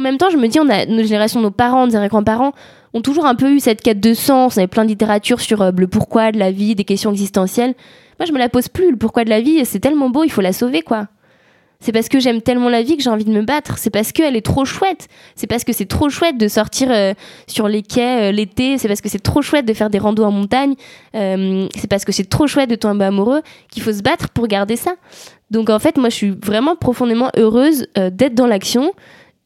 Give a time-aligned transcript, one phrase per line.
[0.00, 2.54] En même temps, je me dis, on a nos générations, nos parents, nos grands-parents
[2.94, 4.56] ont toujours un peu eu cette quête de sens.
[4.56, 7.74] On avait plein de littérature sur euh, le pourquoi de la vie, des questions existentielles.
[8.18, 8.92] Moi, je me la pose plus.
[8.92, 11.08] Le pourquoi de la vie, c'est tellement beau, il faut la sauver, quoi.
[11.80, 13.76] C'est parce que j'aime tellement la vie que j'ai envie de me battre.
[13.76, 15.08] C'est parce qu'elle est trop chouette.
[15.34, 17.12] C'est parce que c'est trop chouette de sortir euh,
[17.46, 18.78] sur les quais euh, l'été.
[18.78, 20.76] C'est parce que c'est trop chouette de faire des randos en montagne.
[21.12, 24.76] c'est parce que c'est trop chouette de tomber amoureux qu'il faut se battre pour garder
[24.76, 24.94] ça.
[25.50, 28.94] Donc en fait, moi, je suis vraiment profondément heureuse d'être dans l'action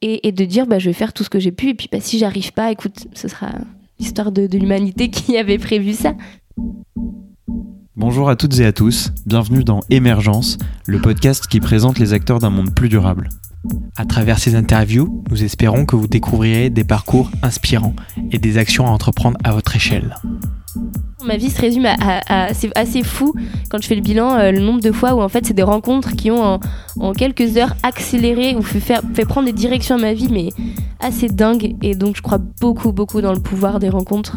[0.05, 1.98] et, de dire bah, je vais faire tout ce que j'ai pu et puis bah,
[2.00, 3.53] si j'arrive pas écoute ce sera
[3.99, 6.14] l'histoire de, de l'humanité qui avait prévu ça
[7.96, 12.40] Bonjour à toutes et à tous, bienvenue dans Émergence, le podcast qui présente les acteurs
[12.40, 13.29] d'un monde plus durable.
[13.96, 17.95] À travers ces interviews, nous espérons que vous découvrirez des parcours inspirants
[18.32, 20.17] et des actions à entreprendre à votre échelle.
[21.24, 23.34] Ma vie se résume à, c'est assez fou
[23.70, 25.62] quand je fais le bilan, euh, le nombre de fois où en fait c'est des
[25.62, 26.60] rencontres qui ont
[27.00, 30.50] en, quelques heures accéléré ou fait, faire, fait prendre des directions à ma vie, mais
[31.00, 31.76] assez dingue.
[31.82, 34.36] Et donc je crois beaucoup, beaucoup dans le pouvoir des rencontres.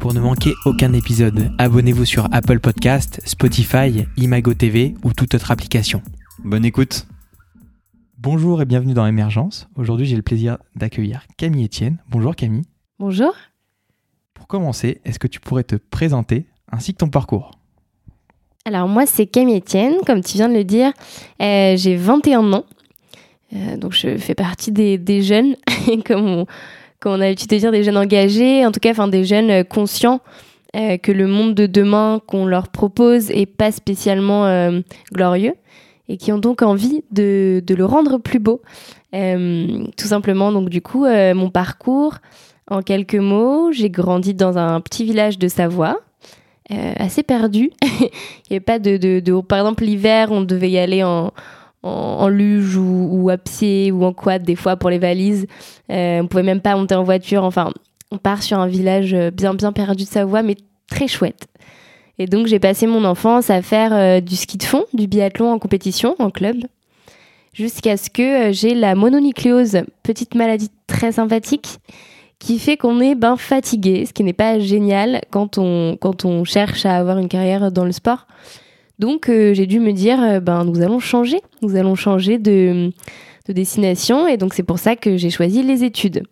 [0.00, 5.50] Pour ne manquer aucun épisode, abonnez-vous sur Apple Podcast, Spotify, Imago TV ou toute autre
[5.50, 6.02] application.
[6.44, 7.06] Bonne écoute.
[8.18, 9.68] Bonjour et bienvenue dans Émergence.
[9.76, 11.98] Aujourd'hui, j'ai le plaisir d'accueillir Camille Etienne.
[12.10, 12.64] Bonjour Camille.
[12.98, 13.32] Bonjour.
[14.48, 17.50] Commencer, est-ce que tu pourrais te présenter ainsi que ton parcours?
[18.64, 20.90] Alors moi, c'est Camille Etienne, comme tu viens de le dire.
[21.42, 22.64] Euh, j'ai 21 ans.
[23.52, 25.54] Euh, donc je fais partie des, jeunes,
[26.06, 26.46] comme
[27.04, 30.22] on, a l'habitude de dire, des jeunes engagés, en tout cas enfin, des jeunes conscients
[30.76, 34.72] euh, que le monde de demain qu'on leur propose est pas spécialement
[35.12, 35.56] glorieux
[36.08, 38.62] et qui ont donc envie de le rendre plus beau.
[39.12, 42.14] tout simplement, donc du coup, mon parcours,
[42.70, 46.00] en quelques mots, j'ai grandi dans un petit village de Savoie,
[46.70, 47.70] euh, assez perdu.
[47.82, 48.10] Il
[48.50, 51.32] n'y avait pas de, de, Par exemple, l'hiver, on devait y aller en,
[51.82, 55.46] en, luge ou, à pied ou en quad des fois pour les valises.
[55.90, 57.44] Euh, on pouvait même pas monter en voiture.
[57.44, 57.72] Enfin,
[58.10, 60.56] on part sur un village bien bien perdu de Savoie, mais
[60.88, 61.48] très chouette.
[62.18, 65.52] Et donc j'ai passé mon enfance à faire euh, du ski de fond, du biathlon
[65.52, 66.56] en compétition, en club,
[67.52, 71.78] jusqu'à ce que j'ai la mononucléose, petite maladie très sympathique,
[72.38, 76.44] qui fait qu'on est ben, fatigué, ce qui n'est pas génial quand on, quand on
[76.44, 78.26] cherche à avoir une carrière dans le sport.
[78.98, 82.90] Donc euh, j'ai dû me dire, euh, ben, nous allons changer, nous allons changer de,
[83.46, 86.24] de destination, et donc c'est pour ça que j'ai choisi les études.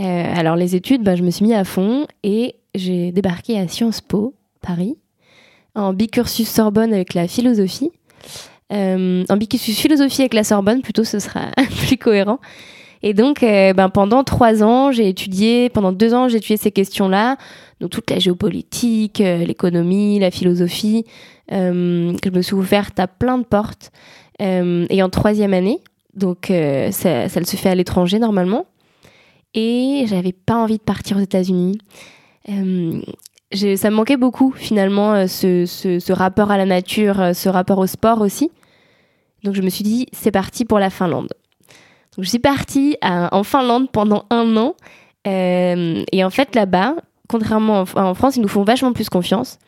[0.00, 3.68] Euh, alors les études, ben, je me suis mis à fond et j'ai débarqué à
[3.68, 4.96] Sciences Po, Paris,
[5.76, 7.90] en bicursus Sorbonne avec la philosophie.
[8.70, 11.50] en bicursus philosophie avec la Sorbonne, plutôt ce sera
[11.86, 12.40] plus cohérent.
[13.06, 16.70] Et donc, euh, ben, pendant trois ans, j'ai étudié, pendant deux ans, j'ai étudié ces
[16.70, 17.36] questions-là,
[17.78, 21.04] donc toute la géopolitique, euh, l'économie, la philosophie,
[21.52, 23.92] euh, que je me suis ouverte à plein de portes.
[24.40, 25.80] et en troisième année,
[26.14, 28.64] donc ça, se fait à l'étranger normalement,
[29.52, 31.76] et j'avais pas envie de partir aux États-Unis.
[32.46, 38.50] ça me manquait beaucoup finalement ce, rapport à la nature, ce rapport au sport aussi.
[39.42, 41.34] Donc je me suis dit, c'est parti pour la Finlande
[42.18, 44.74] je suis partie en Finlande pendant un an.
[45.26, 46.96] Euh, et en fait, là-bas,
[47.28, 49.58] contrairement en, France, ils nous font vachement plus confiance.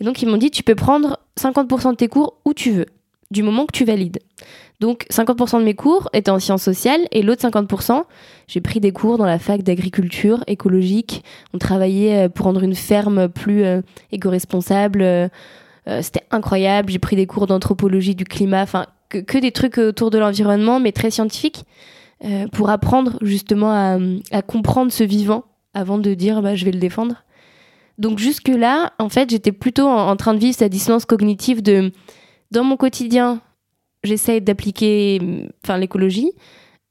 [0.00, 2.86] Et donc, ils m'ont dit, tu peux prendre 50% de tes cours où tu veux,
[3.30, 4.18] du moment que tu valides.
[4.80, 8.04] Donc, 50% de mes cours étaient en sciences sociales et l'autre 50%,
[8.48, 11.22] j'ai pris des cours dans la fac d'agriculture écologique.
[11.52, 15.30] On travaillait euh, pour rendre une ferme plus euh, éco-responsable.
[16.02, 16.92] C'était incroyable.
[16.92, 18.62] J'ai pris des cours d'anthropologie du climat.
[18.62, 21.64] Enfin, que, des trucs autour de l'environnement, mais très scientifiques,
[22.24, 23.70] euh, pour apprendre justement
[24.30, 25.44] à, comprendre ce vivant
[25.74, 27.24] avant de dire bah, je vais le défendre.
[27.98, 31.92] Donc jusque-là, en fait, j'étais plutôt en, train de vivre cette dissonance cognitive de
[32.50, 33.40] dans mon quotidien,
[34.02, 35.20] j'essaie d'appliquer
[35.78, 36.32] l'écologie.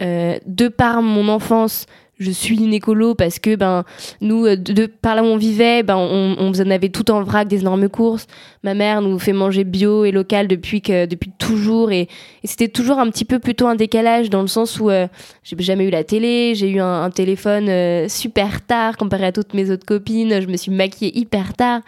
[0.01, 1.85] Euh, de par mon enfance,
[2.19, 3.85] je suis une écolo parce que ben
[4.19, 7.47] nous euh, de, par là où on vivait ben on, on avait tout en vrac
[7.47, 8.27] des énormes courses.
[8.63, 12.09] Ma mère nous fait manger bio et local depuis que depuis toujours et,
[12.43, 15.07] c'était toujours un petit peu plutôt un décalage dans le sens où euh,
[15.43, 19.53] j'ai jamais eu la télé j'ai eu un, téléphone euh, super tard comparé à toutes
[19.53, 21.81] mes autres copines je me suis maquillée hyper tard.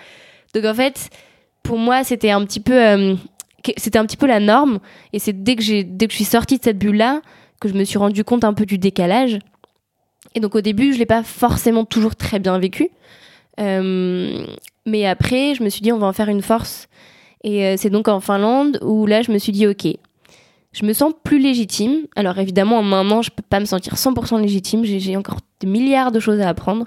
[0.55, 1.09] Donc en fait
[1.61, 3.17] pour moi c'était un petit peu
[3.77, 4.79] c'était un petit peu la norme
[5.11, 7.21] et c'est dès que j'ai dès que je suis sortie de cette bulle là
[7.59, 9.39] que je me suis rendu compte un peu du décalage
[10.35, 12.89] et donc au début, je l'ai pas forcément toujours très bien vécu.
[13.59, 14.45] Euh,
[14.85, 16.87] mais après, je me suis dit, on va en faire une force.
[17.43, 19.87] Et euh, c'est donc en Finlande où là, je me suis dit, ok,
[20.73, 22.07] je me sens plus légitime.
[22.15, 24.85] Alors évidemment, an, je peux pas me sentir 100% légitime.
[24.85, 26.85] J'ai encore des milliards de choses à apprendre.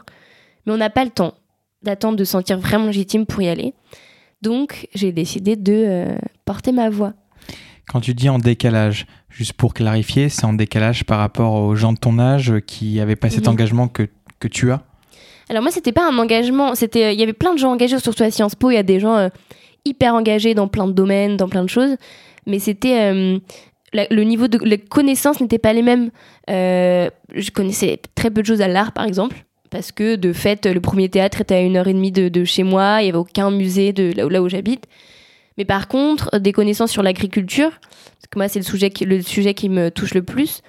[0.67, 1.35] Mais on n'a pas le temps
[1.83, 3.75] d'attendre de se sentir vraiment légitime pour y aller.
[4.41, 7.13] Donc, j'ai décidé de euh, porter ma voix.
[7.89, 11.93] Quand tu dis en décalage, juste pour clarifier, c'est en décalage par rapport aux gens
[11.93, 13.53] de ton âge qui n'avaient pas cet Mhm.
[13.53, 14.09] engagement que,
[14.41, 14.83] que tu as
[15.51, 16.75] Alors moi, c'était pas un engagement.
[16.75, 18.71] C'était, euh, il y avait plein de gens engagés, surtout à Sciences Po.
[18.71, 19.29] Il y a des gens euh,
[19.85, 21.97] hyper engagés dans plein de domaines, dans plein de choses.
[22.47, 23.39] Mais c'était euh,
[23.93, 26.11] le niveau de les connaissances n'était pas les mêmes.
[26.51, 30.65] Euh, je connaissais très peu de choses à l'art, par exemple, parce que de fait,
[30.67, 33.03] le premier théâtre était à une heure et demie de, de chez moi.
[33.03, 34.87] Il y avait aucun musée de là où, là où j'habite.
[35.59, 39.91] Mais par contre, des connaissances sur l'agriculture, parce que moi, c'est le sujet qui, me
[39.91, 40.63] touche le plus.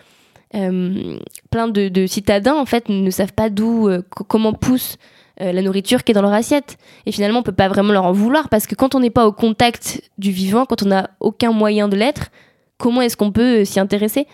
[0.54, 1.18] Euh,
[1.50, 4.98] plein de, citadins en fait ne savent pas d'où euh, co- comment pousse
[5.42, 8.06] euh, la nourriture qui est dans leur assiette et finalement on peut pas vraiment leur
[8.06, 11.10] en vouloir parce que quand on n'est pas au contact du vivant quand on n'a
[11.20, 12.30] aucun moyen de l'être
[12.78, 14.28] comment est-ce qu'on peut s'y intéresser?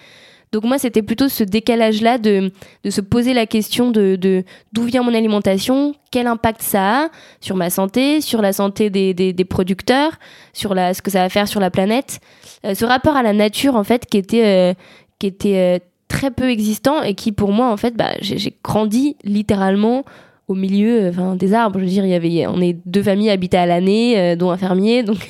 [0.51, 2.51] Donc moi c'était plutôt ce décalage là de,
[2.83, 4.43] de se poser la question de
[4.73, 7.09] d'où vient mon alimentation quel impact ça a
[7.39, 10.13] sur ma santé sur la santé des, des, producteurs
[10.53, 12.19] sur la, ce que ça va faire sur la planète.
[12.65, 14.73] Euh, ce rapport à la nature en fait qui était euh,
[15.19, 19.15] qui était euh, très peu existant et qui pour moi en fait bah, j'ai grandi
[19.23, 20.03] littéralement
[20.51, 21.79] au milieu euh, enfin, des arbres.
[21.79, 24.51] Je veux dire il y avait on est deux familles habitées à l'année euh, dont
[24.51, 25.03] un fermier.
[25.11, 25.29] Donc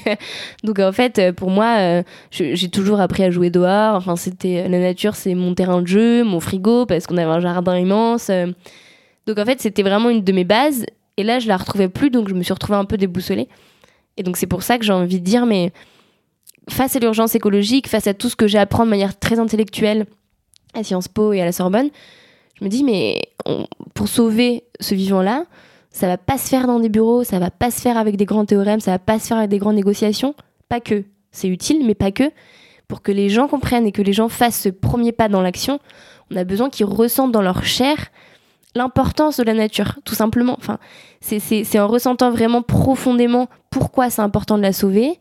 [0.64, 3.96] donc en fait euh, pour moi euh, j'ai toujours appris à jouer dehors.
[3.96, 7.40] Enfin c'était la nature c'est mon terrain de jeu mon frigo parce qu'on avait un
[7.40, 8.48] jardin immense euh.
[9.28, 10.86] donc en fait c'était vraiment une de mes bases.
[11.18, 13.48] Et là je la retrouvais plus donc je me suis retrouvée un peu déboussolée.
[14.18, 15.72] Et donc c'est pour ça que j'ai envie de dire mais
[16.70, 20.06] face à l'urgence écologique face à tout ce que j'ai appris de manière très intellectuelle
[20.74, 21.90] à Sciences Po et à la Sorbonne,
[22.62, 23.20] je me dis, mais
[23.96, 25.46] pour sauver ce vivant-là,
[25.90, 28.26] ça va pas se faire dans des bureaux, ça va pas se faire avec des
[28.26, 30.36] grands théorèmes, ça va pas se faire avec des grandes négociations.
[30.70, 31.04] Pas que.
[31.32, 32.32] C'est utile, mais pas que.
[32.88, 35.80] Pour que les gens comprennent et que les gens fassent ce premier pas dans l'action,
[36.30, 37.98] on a besoin qu'ils ressentent dans leur chair
[38.76, 40.56] l'importance de la nature, tout simplement.
[40.58, 40.78] Enfin,
[41.20, 45.20] c'est en ressentant vraiment profondément pourquoi c'est important de la sauver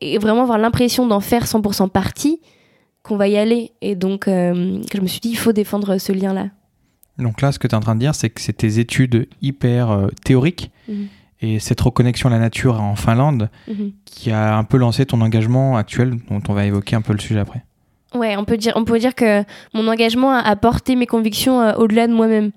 [0.00, 2.40] et vraiment avoir l'impression d'en faire 100% partie
[3.10, 3.72] qu'on va y aller.
[3.82, 6.46] Et donc, euh, je me suis dit, il faut défendre ce lien-là.
[7.18, 9.28] Donc là, ce que tu es en train de dire, c'est que c'est tes études
[9.42, 11.06] hyper euh, théoriques Mhm.
[11.42, 13.92] et cette reconnexion à la nature en Finlande Mhm.
[14.04, 17.18] qui a un peu lancé ton engagement actuel, dont on va évoquer un peu le
[17.18, 17.64] sujet après.
[18.14, 19.42] Ouais, on peut dire, on peut dire que
[19.74, 22.52] mon engagement a, porté mes convictions euh, au-delà de moi-même.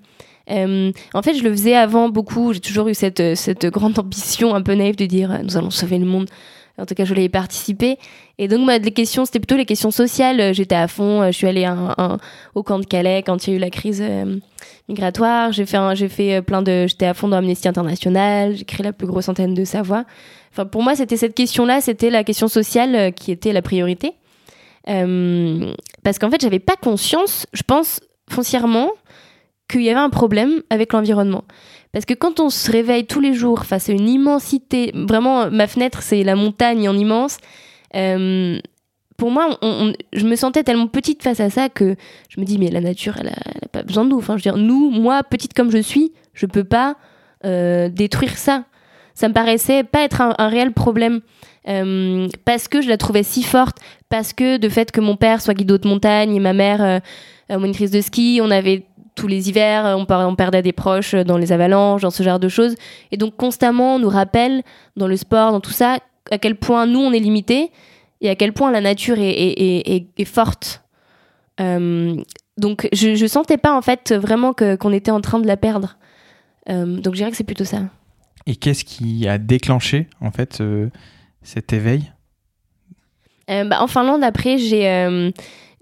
[0.50, 2.52] Euh, en fait, je le faisais avant beaucoup.
[2.52, 5.98] J'ai toujours eu cette, cette grande ambition un peu naïve de dire nous allons sauver
[5.98, 6.28] le monde.
[6.76, 7.98] En tout cas, je voulais y participer.
[8.38, 10.40] Et donc, moi, les questions, c'était plutôt les questions sociales.
[10.40, 11.22] Euh, J'étais à fond.
[11.22, 11.68] euh, Je suis allée
[12.54, 14.36] au camp de Calais quand il y a eu la crise euh,
[14.88, 15.52] migratoire.
[15.52, 16.86] J'ai fait, j'ai fait plein de.
[16.88, 18.56] J'étais à fond dans Amnesty International.
[18.56, 20.04] J'ai créé la plus grosse antenne de Savoie.
[20.50, 21.80] Enfin, pour moi, c'était cette question-là.
[21.80, 24.14] C'était la question sociale qui était la priorité.
[24.84, 28.90] Parce qu'en fait, j'avais pas conscience, je pense foncièrement,
[29.68, 31.44] qu'il y avait un problème avec l'environnement.
[31.94, 35.68] Parce que quand on se réveille tous les jours face à une immensité, vraiment, ma
[35.68, 37.38] fenêtre, c'est la montagne en immense.
[37.94, 38.58] euh,
[39.16, 39.60] pour moi,
[40.12, 41.94] je me sentais tellement petite face à ça que
[42.28, 44.18] je me dis, mais la nature, elle a, elle a pas besoin de nous.
[44.18, 46.96] Enfin, je veux dire, nous, moi, petite comme je suis, je peux pas
[47.44, 48.64] euh, détruire ça.
[49.14, 51.20] Ça me paraissait pas être un, réel problème.
[51.68, 55.40] Euh, parce que je la trouvais si forte, parce que de fait que mon père
[55.40, 56.98] soit guide de montagne et ma mère euh,
[57.50, 61.52] euh, monitrice de ski, on avait tous les hivers, on, perdait des proches dans les
[61.52, 62.74] avalanches, dans ce genre de choses.
[63.12, 64.62] Et donc constamment, on nous rappelle
[64.96, 65.98] dans le sport, dans tout ça,
[66.30, 67.70] à quel point nous, on est limité
[68.20, 70.82] et à quel point la nature est, est- est- est- est forte.
[71.60, 72.16] Euh,
[72.58, 75.96] donc je, je sentais pas en fait vraiment qu'on était en train de la perdre.
[76.68, 77.82] Euh, donc je dirais que c'est plutôt ça.
[78.46, 80.88] Et qu'est-ce qui a déclenché en fait euh,
[81.42, 82.10] cet éveil?
[83.46, 85.32] Bah, en Finlande, après, j'ai.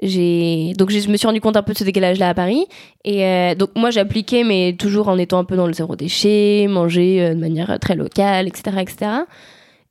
[0.02, 2.66] Euh, donc je me suis rendu compte un peu de ce décalage là à Paris.
[3.04, 6.66] Et euh, donc moi j'appliquais mais toujours en étant un peu dans le zéro déchet
[6.68, 9.10] manger euh, de manière très locale etc etc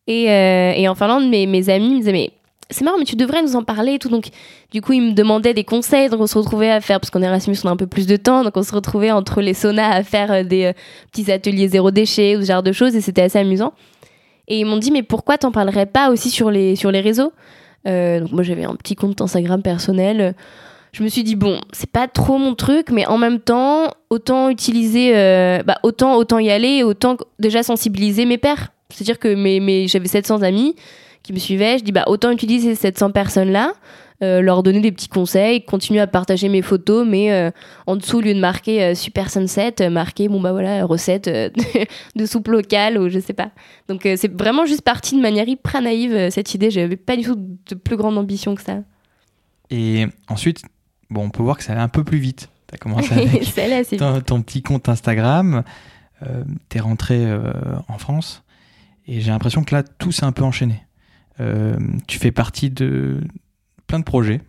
[0.07, 2.31] et, euh, en Finlande mes, amis me disaient mais
[2.69, 4.09] c'est marrant mais tu devrais nous en parler et tout.
[4.09, 4.29] Donc
[4.71, 6.09] du coup ils me demandaient des conseils.
[6.09, 8.15] Donc on se retrouvait à faire parce qu'en Erasmus on a un peu plus de
[8.15, 8.43] temps.
[8.43, 10.73] Donc on se retrouvait entre les saunas à faire euh, des euh,
[11.11, 12.95] petits ateliers zéro déchet ou ce genre de choses.
[12.95, 13.73] Et c'était assez amusant.
[14.47, 17.31] Et ils m'ont dit mais pourquoi t'en parlerais pas aussi sur les sur les réseaux?
[17.31, 20.35] euh, donc moi j'avais un petit compte Instagram personnel.
[20.93, 24.49] Je me suis dit bon, c'est pas trop mon truc, mais en même temps, autant
[24.49, 28.73] utiliser, euh, bah, autant autant y aller, autant déjà sensibiliser mes pairs.
[28.89, 30.75] C'est-à-dire que mes, j'avais 700 amis
[31.23, 31.77] qui me suivaient.
[31.77, 33.73] Je dis bah autant utiliser ces 700 personnes là,
[34.21, 37.49] leur donner des petits conseils, continuer à partager mes photos, mais euh,
[37.87, 41.27] en dessous au lieu de marquer euh, super sunset, euh, marquer bon bah voilà recette
[41.27, 41.49] euh,
[42.15, 43.51] de, soupe locale ou je sais pas.
[43.87, 46.69] Donc euh, c'est vraiment juste parti de manière hyper naïve euh, cette idée.
[46.69, 48.79] J'avais pas du tout de plus grande ambition que ça.
[49.69, 50.61] Et ensuite,
[51.09, 52.49] bon, on peut voir que ça allait un peu plus vite.
[52.67, 55.63] Tu as commencé avec Celle-là, c'est ton, ton petit compte Instagram,
[56.23, 57.51] euh, tu es rentré euh,
[57.87, 58.43] en France,
[59.07, 60.83] et j'ai l'impression que là, tout s'est un peu enchaîné.
[61.39, 63.21] Euh, tu fais partie de
[63.91, 64.39] plein de projets.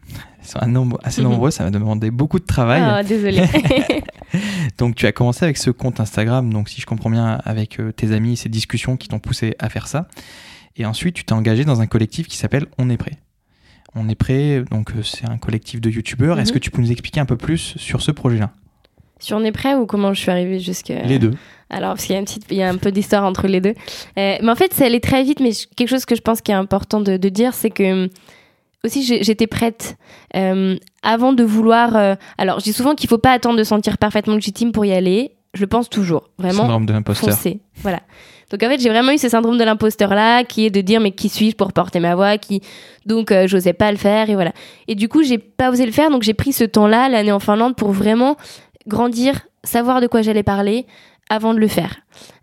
[0.40, 0.60] Ils sont
[1.02, 2.80] assez nombreux, ça m'a demandé beaucoup de travail.
[2.84, 3.42] Ah, désolé.
[4.78, 7.90] donc tu as commencé avec ce compte Instagram, donc si je comprends bien, avec euh,
[7.90, 10.06] tes amis, ces discussions qui t'ont poussé à faire ça.
[10.76, 13.18] Et ensuite, tu t'es engagé dans un collectif qui s'appelle On est prêt.
[13.96, 16.38] On est prêt, donc euh, c'est un collectif de youtubeurs.
[16.38, 16.54] Est-ce Mhm.
[16.54, 18.52] que tu peux nous expliquer un peu plus sur ce projet-là?
[19.18, 20.88] Sur On est prêt ou comment je suis arrivée jusque?
[21.04, 21.34] Les deux.
[21.68, 23.60] Alors, parce qu'il y a, une petite, il y a un peu d'histoire entre les
[23.60, 23.74] deux.
[24.18, 26.52] Euh, mais en fait, ça allait très vite, mais quelque chose que je pense qui
[26.52, 28.08] est important de, de dire, c'est que
[28.84, 29.96] aussi j'étais prête
[30.36, 31.96] euh, avant de vouloir.
[31.96, 34.84] euh, alors, je dis souvent qu'il faut pas attendre de se sentir parfaitement légitime pour
[34.84, 35.32] y aller.
[35.54, 36.30] Je le pense toujours.
[36.38, 37.36] Vraiment, Syndrome de l'imposteur.
[37.76, 38.00] Voilà.
[38.50, 41.00] Donc en fait, j'ai vraiment eu ce syndrome de l'imposteur là, qui est de dire
[41.00, 42.60] mais qui suis-je pour porter ma voix, qui
[43.06, 44.52] donc euh, j'osais pas le faire et voilà.
[44.88, 47.38] Et du coup, j'ai pas osé le faire, donc j'ai pris ce temps-là, l'année en
[47.40, 48.36] Finlande, pour vraiment
[48.86, 50.86] grandir, savoir de quoi j'allais parler
[51.32, 51.96] avant de le faire.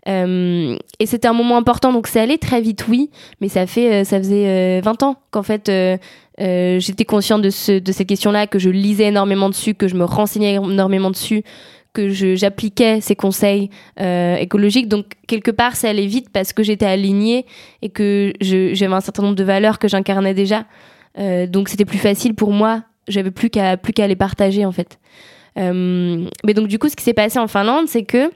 [0.08, 3.08] Euh, et c'était un moment important, donc ça allait très vite, oui,
[3.40, 5.96] mais ça fait, euh, ça faisait euh, 20 ans qu'en fait euh,
[6.40, 9.94] euh, j'étais consciente de, ce, de ces questions-là, que je lisais énormément dessus, que je
[9.94, 11.44] me renseignais énormément dessus,
[11.92, 13.70] que j'appliquais ces conseils
[14.00, 14.88] euh, écologiques.
[14.88, 17.46] Donc quelque part, ça allait vite parce que j'étais alignée
[17.82, 20.64] et que j'avais un certain nombre de valeurs que j'incarnais déjà.
[21.18, 22.82] Euh, donc c'était plus facile pour moi.
[23.06, 24.98] J'avais plus qu'à plus les partager en fait.
[25.58, 28.30] Euh, mais donc du coup, ce qui s'est passé en Finlande, c'est que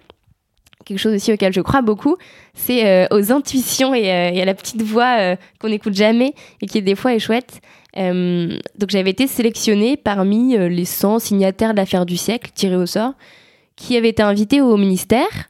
[0.85, 2.17] quelque chose aussi auquel je crois beaucoup,
[2.55, 6.35] c'est euh, aux intuitions et, euh, et à la petite voix euh, qu'on n'écoute jamais
[6.61, 7.61] et qui des fois est chouette.
[7.97, 13.13] Donc j'avais été sélectionnée parmi les 100 signataires de l'affaire du siècle tirés au sort,
[13.77, 15.49] qui avaient été invités au ministère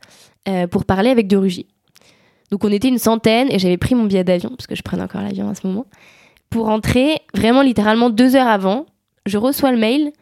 [0.70, 1.64] pour parler avec De Rugy.
[2.50, 5.02] Donc on était une centaine et j'avais pris mon billet d'avion, parce que je prenais
[5.02, 5.86] encore l'avion à ce moment,
[6.50, 8.84] pour rentrer vraiment littéralement deux heures avant.
[9.24, 10.12] Je reçois le mail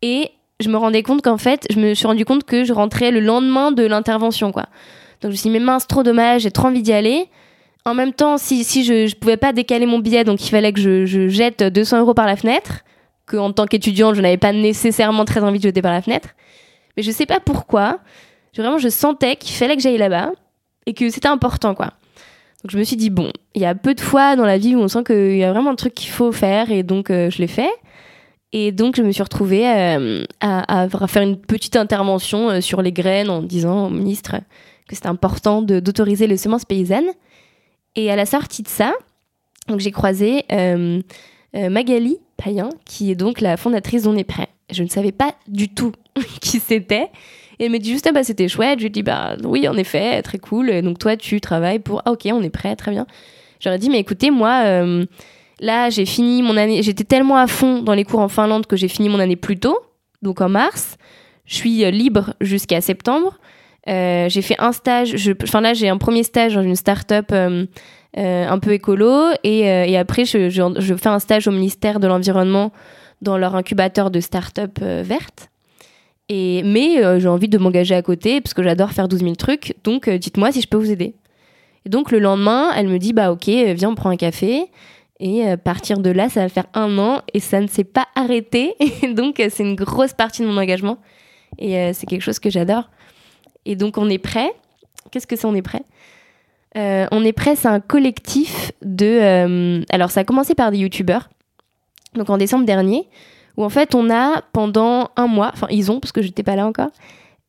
[0.00, 3.10] et je me rendais compte qu'en fait, je me suis rendu compte que je rentrais
[3.10, 4.64] le lendemain de l'intervention, quoi.
[5.20, 7.26] Donc je me suis dit, mais mince, trop dommage, j'ai trop envie d'y aller.
[7.84, 10.72] En même temps, si, si je ne pouvais pas décaler mon billet, donc il fallait
[10.72, 12.80] que je, je jette 200 euros par la fenêtre,
[13.26, 16.30] que en tant qu'étudiante, je n'avais pas nécessairement très envie de jeter par la fenêtre.
[16.96, 17.98] Mais je sais pas pourquoi,
[18.52, 20.32] je- vraiment, je sentais qu'il fallait que j'aille là-bas
[20.86, 21.86] et que c'était important, quoi.
[22.64, 24.74] Donc je me suis dit, bon, il y a peu de fois dans la vie
[24.74, 27.30] où on sent qu'il y a vraiment un truc qu'il faut faire et donc euh,
[27.30, 27.70] je l'ai fait.
[28.52, 32.92] Et donc je me suis retrouvée euh, à, faire une petite intervention euh, sur les
[32.92, 34.36] graines en disant au ministre
[34.88, 37.10] que c'était important d'autoriser les semences paysannes.
[37.94, 38.94] Et à la sortie de ça,
[39.76, 41.02] j'ai croisé euh,
[41.52, 44.48] Magali Payen, qui est donc la fondatrice d'On est prêt.
[44.70, 45.92] Je ne savais pas du tout
[46.40, 47.10] qui c'était.
[47.58, 48.78] Et elle me dit juste, ah bah c'était chouette.
[48.78, 50.70] Je lui dis, bah oui, en effet, très cool.
[50.70, 53.06] Et donc toi, tu travailles pour, ah ok, on est prêt, très bien.
[53.60, 54.62] J'aurais dit, mais écoutez, moi,
[55.60, 58.76] là, j'ai fini mon année, j'étais tellement à fond dans les cours en Finlande que
[58.76, 59.78] j'ai fini mon année plus tôt,
[60.22, 60.96] donc en mars.
[61.48, 63.38] Je suis euh, libre jusqu'à septembre.
[63.88, 67.64] Euh, j'ai fait un stage, enfin là, j'ai un premier stage dans une start-up euh,
[68.14, 69.30] un peu écolo.
[69.44, 72.70] Et, et après, je, fais un stage au ministère de l'Environnement
[73.22, 75.48] dans leur incubateur de start-up verte.
[76.28, 79.74] Et, mais j'ai envie de m'engager à côté parce que j'adore faire 12 000 trucs.
[79.84, 81.14] Donc, dites-moi si je peux vous aider.
[81.86, 84.66] Et donc, le lendemain, elle me dit Bah, ok, viens, on prend un café.
[85.20, 88.06] Et à partir de là, ça va faire un an et ça ne s'est pas
[88.14, 88.74] arrêté.
[89.14, 90.98] Donc, euh, c'est une grosse partie de mon engagement.
[91.58, 92.88] Et euh, c'est quelque chose que j'adore.
[93.64, 94.50] Et donc, on est prêt.
[95.10, 95.82] Qu'est-ce que c'est On est prêt?
[96.76, 99.06] Euh, On est prêt, c'est un collectif de.
[99.06, 101.28] euh, alors, ça a commencé par des youtubeurs.
[102.14, 103.08] Donc, en décembre dernier,
[103.56, 106.42] où en fait, on a pendant un mois, enfin, ils ont, parce que je n'étais
[106.42, 106.90] pas là encore,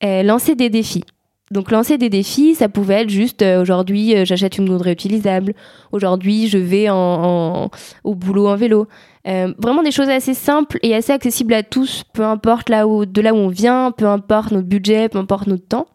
[0.04, 1.04] euh, lancé des défis.
[1.52, 5.54] Donc, lancer des défis, ça pouvait être juste euh, aujourd'hui, euh, j'achète une gourde réutilisable.
[5.92, 7.70] Aujourd'hui, je vais en, en-
[8.04, 8.88] au boulot en vélo.
[9.28, 13.06] Euh, vraiment des choses assez simples et assez accessibles à tous, peu importe là où,
[13.06, 15.88] de là où on vient, peu importe notre budget, peu importe notre temps.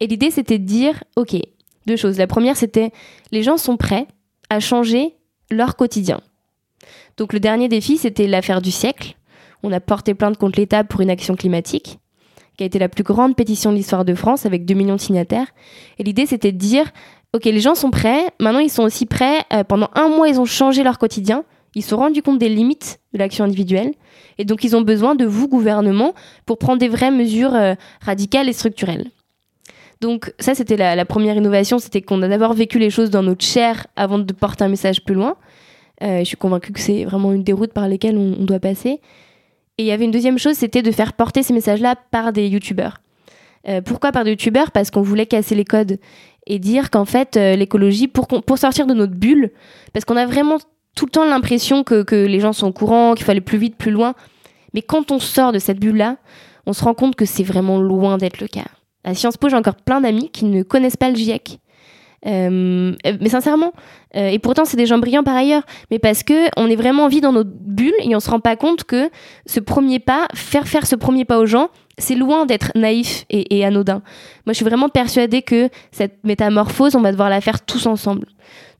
[0.00, 1.36] Et l'idée, c'était de dire, OK,
[1.86, 2.18] deux choses.
[2.18, 2.90] La première, c'était
[3.32, 4.06] les gens sont prêts
[4.50, 5.14] à changer
[5.50, 6.20] leur quotidien.
[7.16, 9.16] Donc le dernier défi, c'était l'affaire du siècle.
[9.62, 11.98] On a porté plainte contre l'État pour une action climatique,
[12.56, 15.00] qui a été la plus grande pétition de l'histoire de France, avec 2 millions de
[15.00, 15.48] signataires.
[15.98, 16.90] Et l'idée, c'était de dire,
[17.32, 20.40] OK, les gens sont prêts, maintenant ils sont aussi prêts, euh, pendant un mois, ils
[20.40, 21.44] ont changé leur quotidien,
[21.74, 23.92] ils se sont rendus compte des limites de l'action individuelle,
[24.38, 26.14] et donc ils ont besoin de vous, gouvernement,
[26.46, 29.10] pour prendre des vraies mesures euh, radicales et structurelles.
[30.00, 33.22] Donc ça, c'était la, la première innovation, c'était qu'on a d'abord vécu les choses dans
[33.22, 35.36] notre chair avant de porter un message plus loin.
[36.02, 38.60] Euh, je suis convaincue que c'est vraiment une des routes par lesquelles on, on doit
[38.60, 39.00] passer.
[39.78, 42.48] Et il y avait une deuxième chose, c'était de faire porter ces messages-là par des
[42.48, 42.98] youtubeurs.
[43.68, 44.70] Euh, pourquoi par des youtubeurs?
[44.70, 45.98] Parce qu'on voulait casser les codes
[46.46, 49.50] et dire qu'en fait, euh, l'écologie, pour, pour sortir de notre bulle,
[49.92, 50.58] parce qu'on a vraiment
[50.94, 53.58] tout le temps l'impression que, que les gens sont au courant, qu'il faut aller plus
[53.58, 54.14] vite, plus loin.
[54.72, 56.16] Mais quand on sort de cette bulle-là,
[56.64, 58.66] on se rend compte que c'est vraiment loin d'être le cas.
[59.04, 61.58] À Sciences Po, j'ai encore plein d'amis qui ne connaissent pas le GIEC.
[62.26, 63.72] Euh, mais sincèrement,
[64.16, 67.06] euh, et pourtant c'est des gens brillants par ailleurs, mais parce que on est vraiment
[67.06, 69.10] vie dans notre bulle et on se rend pas compte que
[69.46, 71.68] ce premier pas, faire faire ce premier pas aux gens,
[71.98, 74.02] c'est loin d'être naïf et, anodin.
[74.44, 78.26] Moi, je suis vraiment persuadée que cette métamorphose, on va devoir la faire tous ensemble.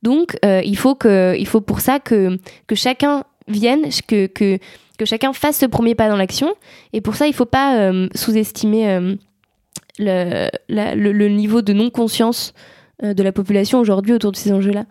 [0.02, 4.58] Donc, euh, il faut que, il faut pour ça que que chacun vienne, que que
[4.98, 6.52] que chacun fasse ce premier pas dans l'action.
[6.92, 9.16] Et pour ça, il faut pas sous-estimer
[9.98, 12.54] le, le, niveau de non-conscience
[13.02, 14.84] de la population aujourd'hui autour de ces enjeux-là.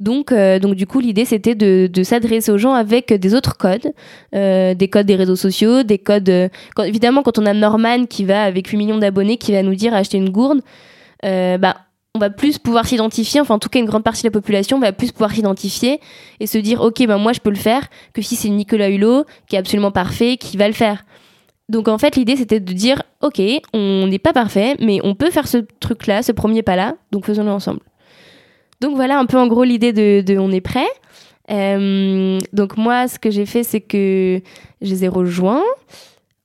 [0.00, 3.56] Donc, euh, donc du coup, l'idée, c'était de, de s'adresser aux gens avec des autres
[3.56, 3.92] codes,
[4.34, 6.28] euh, des codes des réseaux sociaux, des codes...
[6.28, 9.62] euh, quand- évidemment, quand on a Norman qui va, avec 8 millions d'abonnés, qui va
[9.62, 10.60] nous dire acheter une gourde,
[11.24, 11.76] euh, bah,
[12.14, 14.80] on va plus pouvoir s'identifier, enfin en tout cas une grande partie de la population
[14.80, 16.00] va plus pouvoir s'identifier
[16.40, 19.24] et se dire ok ben moi je peux le faire que si c'est Nicolas Hulot
[19.46, 21.04] qui est absolument parfait qui va le faire.
[21.68, 23.42] Donc en fait l'idée c'était de dire ok
[23.74, 26.96] on n'est pas parfait mais on peut faire ce truc là, ce premier pas là,
[27.12, 27.80] donc faisons-le ensemble.
[28.80, 30.86] Donc voilà un peu en gros l'idée de, on est prêt.
[31.50, 34.40] Euh, donc moi ce que j'ai fait c'est que
[34.80, 35.62] je les ai rejoints.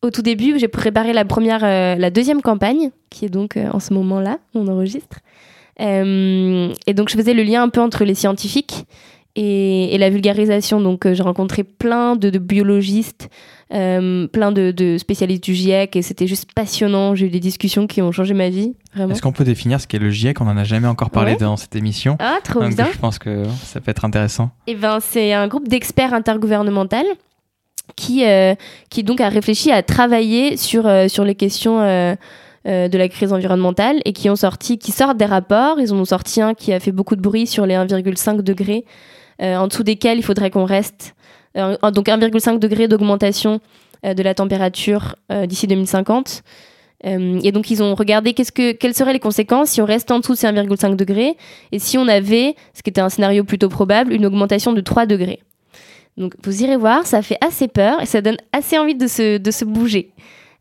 [0.02, 3.70] Au tout début j'ai préparé la première, euh, la deuxième campagne qui est donc euh,
[3.72, 5.20] en ce moment là on enregistre.
[5.80, 8.86] Et donc je faisais le lien un peu entre les scientifiques
[9.36, 10.80] et, et la vulgarisation.
[10.82, 13.30] Donc euh, j'ai rencontré plein de, de biologistes,
[13.74, 17.16] euh, plein de, de spécialistes du GIEC et c'était juste passionnant.
[17.16, 19.12] J'ai eu des discussions qui ont changé ma vie, vraiment.
[19.14, 21.38] Est-ce qu'on peut définir ce qu'est le GIEC On n'en a jamais encore parlé Ouais.
[21.38, 22.16] dans cette émission.
[22.20, 22.88] Ah, trop Donc, bien.
[22.94, 24.52] je pense que ça peut être intéressant.
[24.68, 27.06] Eh ben, c'est un groupe d'experts intergouvernemental
[27.96, 28.56] qui, euh,
[28.90, 32.16] qui donc a réfléchi à travailler sur, euh, sur les questions euh,
[32.66, 35.80] de la crise environnementale et qui ont sorti, qui sortent des rapports.
[35.82, 38.86] Ils en ont sorti un qui a fait beaucoup de bruit sur les 1,5 degrés,
[39.40, 41.16] en dessous desquels il faudrait qu'on reste.
[41.58, 43.60] Euh, donc 1,5 degré d'augmentation
[44.06, 46.44] euh, de la température euh, d'ici 2050.
[47.06, 50.10] Euh, et donc ils ont regardé qu'est-ce que, quelles seraient les conséquences si on reste
[50.12, 51.36] en dessous de ces 1,5 degrés
[51.72, 55.06] et si on avait, ce qui était un scénario plutôt probable, une augmentation de 3
[55.06, 55.40] degrés.
[56.18, 59.38] Donc vous irez voir, ça fait assez peur et ça donne assez envie de se,
[59.38, 60.12] de se bouger.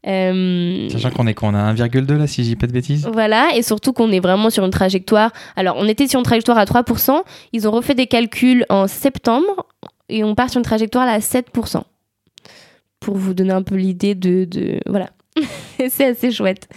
[0.06, 3.08] Euh, Sachant qu'on est qu'on a 1,2 là, si je dis pas de bêtises.
[3.12, 5.30] voilà, et surtout qu'on est vraiment sur une trajectoire.
[5.56, 7.22] Alors, on était sur une trajectoire à 3%,
[7.52, 9.66] ils ont refait des calculs en septembre,
[10.08, 11.82] et on part sur une trajectoire là à 7%.
[13.00, 15.10] Pour vous donner un peu l'idée de, de- Voilà.
[15.88, 16.68] c'est assez chouette.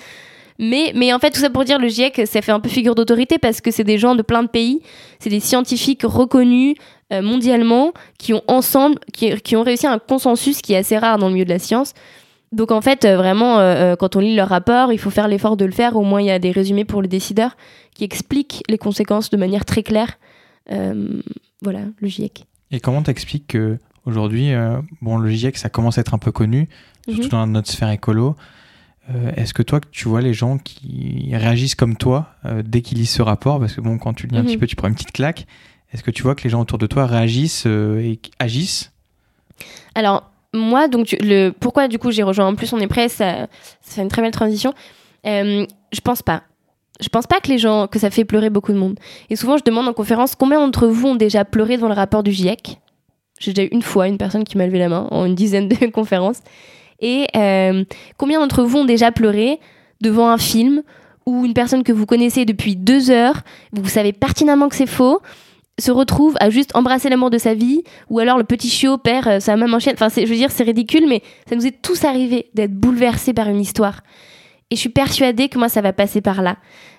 [0.58, 2.96] Mais, mais en fait, tout ça pour dire, le GIEC, ça fait un peu figure
[2.96, 4.82] d'autorité parce que c'est des gens de plein de pays,
[5.20, 6.76] c'est des scientifiques reconnus
[7.12, 11.18] euh, mondialement qui ont ensemble, qui, qui ont réussi un consensus qui est assez rare
[11.18, 11.94] dans le milieu de la science.
[12.56, 15.28] Donc en fait, euh, vraiment, euh, euh, quand on lit leur rapport, il faut faire
[15.28, 15.96] l'effort de le faire.
[15.98, 17.56] Au moins, il y a des résumés pour les décideurs
[17.94, 20.18] qui expliquent les conséquences de manière très claire.
[20.72, 21.22] Euh,
[21.62, 22.46] voilà, le GIEC.
[22.72, 26.32] Et comment t'expliques que aujourd'hui, euh, bon, le GIEC, ça commence à être un peu
[26.32, 26.68] connu,
[27.08, 27.30] surtout Mhm.
[27.30, 28.36] dans notre sphère écolo.
[29.36, 32.30] Est-ce que toi, tu vois les gens qui réagissent comme toi
[32.64, 33.60] dès qu'ils lisent ce rapport?
[33.60, 34.48] Parce que bon, quand tu le lis un Mhm.
[34.48, 35.46] petit peu, tu prends une petite claque.
[35.94, 38.92] Est-ce que tu vois que les gens autour de toi réagissent et agissent?
[39.94, 43.48] Alors, moi, donc, le, pourquoi du coup j'ai rejoint En plus, on est prêt, ça,
[43.82, 44.74] fait une très belle transition.
[45.26, 46.44] Euh, je pense pas.
[47.02, 48.98] Je pense pas que les gens, que ça fait pleurer beaucoup de monde.
[49.30, 52.24] Et souvent, je demande en conférence combien d'entre vous ont déjà pleuré devant le rapport
[52.24, 52.80] du GIEC.
[53.40, 55.68] J'ai déjà eu une fois une personne qui m'a levé la main en une dizaine
[55.68, 56.40] de conférences.
[57.02, 57.84] Et euh,
[58.18, 59.60] combien d'entre vous ont déjà pleuré
[60.00, 60.84] devant un film
[61.26, 63.42] où une personne que vous connaissez depuis deux heures,
[63.74, 65.22] vous savez pertinemment que c'est faux,
[65.78, 69.28] se retrouve à juste embrasser l'amour de sa vie, ou alors le petit chiot perd
[69.28, 69.96] euh, sa maman en chienne.
[70.00, 73.50] Enfin, je veux dire, c'est ridicule, mais ça nous est tous arrivé d'être bouleversés par
[73.50, 74.02] une histoire.
[74.72, 76.58] Et je suis persuadée que moi, ça va passer par là.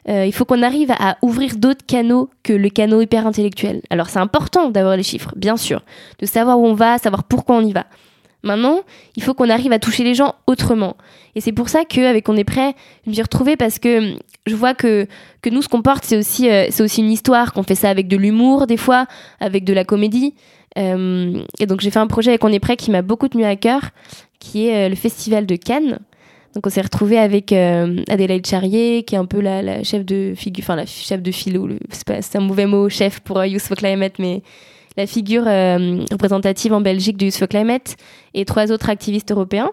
[0.09, 3.83] Euh, il faut qu'on arrive à, à ouvrir d'autres canaux que le canot hyper intellectuel.
[3.91, 5.83] Alors, c'est important d'avoir les chiffres, bien sûr,
[6.21, 7.87] de savoir où on va, savoir pourquoi on y va.
[8.47, 8.81] Maintenant,
[9.17, 10.97] il faut qu'on arrive à toucher les gens autrement.
[11.35, 14.19] Et c'est pour ça qu'avec On est prêt, je me suis retrouvée parce que hum,
[14.47, 15.07] je vois que,
[15.43, 18.07] que nous, ce qu'on porte, c'est aussi, euh, aussi une histoire, qu'on fait ça avec
[18.07, 19.07] de l'humour, des fois,
[19.41, 20.35] avec de la comédie.
[20.79, 23.45] Euh, et donc, j'ai fait un projet avec On est prêt qui m'a beaucoup tenu
[23.45, 23.91] à cœur,
[24.39, 25.99] qui est euh, le Festival de Cannes.
[26.55, 30.05] Donc, on s'est retrouvé avec euh, Adélaïde Charrier, qui est un peu la, la chef
[30.05, 34.43] de figure, enfin, la chef de c'est un mauvais mot, chef pour for Climate, mais
[34.97, 37.97] la figure euh, représentative en Belgique du Youth for Climate
[38.35, 39.71] et trois autres activistes européens.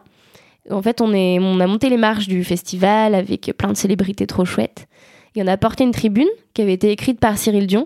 [0.70, 4.88] En fait, on, a monté les marches du festival avec plein de célébrités trop chouettes.
[5.36, 7.86] Et on a apporté une tribune qui avait été écrite par Cyril Dion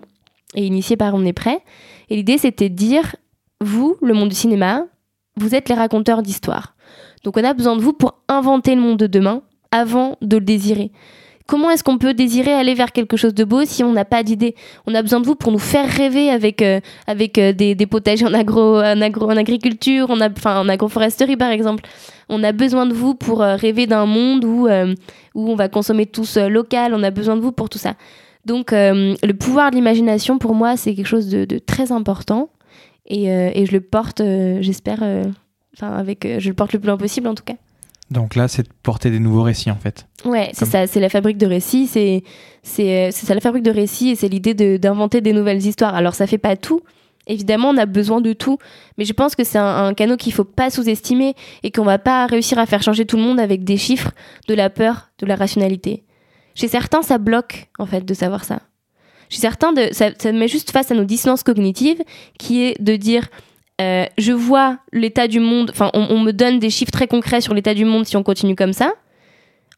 [0.54, 1.60] et initiée par On est prêt.
[2.08, 3.16] Et l'idée, c'était de dire,
[3.60, 4.84] vous, le monde du cinéma,
[5.36, 6.76] vous êtes les raconteurs d'histoire.
[7.24, 10.44] Donc on a besoin de vous pour inventer le monde de demain avant de le
[10.44, 10.90] désirer.
[11.48, 14.22] Comment est-ce qu'on peut désirer aller vers quelque chose de beau si on n'a pas
[14.22, 14.54] d'idée?
[14.86, 18.26] On a besoin de vous pour nous faire rêver avec, euh, avec euh, des, potagers
[18.26, 21.84] en, agro, en, agro, en agriculture, on a, en agroforesterie par exemple.
[22.28, 26.04] On a besoin de vous pour euh, rêver d'un monde où, où on va consommer
[26.04, 27.94] tous local, on a besoin de vous pour tout ça.
[28.44, 32.50] Donc le pouvoir de l'imagination, pour moi, c'est quelque chose de, très important.
[33.06, 34.20] Et, et, je le porte,
[34.60, 35.02] j'espère,
[35.80, 37.54] avec, je le porte le plus loin possible en tout cas.
[38.10, 40.06] Donc là, c'est de porter des nouveaux récits en fait.
[40.24, 42.22] Ouais, c'est ça, c'est la fabrique de récits, c'est
[42.62, 45.94] c'est ça la fabrique de récits et c'est l'idée d'inventer des nouvelles histoires.
[45.94, 46.80] Alors ça fait pas tout,
[47.28, 48.58] évidemment, on a besoin de tout,
[48.96, 52.26] mais je pense que c'est un, canot qu'il faut pas sous-estimer et qu'on va pas
[52.26, 54.12] réussir à faire changer tout le monde avec des chiffres,
[54.48, 56.04] de la peur, de la rationalité.
[56.54, 58.60] Chez certains, ça bloque en fait de savoir ça.
[59.28, 62.02] Chez certains, de, ça, ça met juste face à nos dissonances cognitives,
[62.38, 63.28] qui est de dire
[63.80, 67.54] euh, je vois l'état du monde, enfin, on, me donne des chiffres très concrets sur
[67.54, 68.92] l'état du monde si on continue comme ça.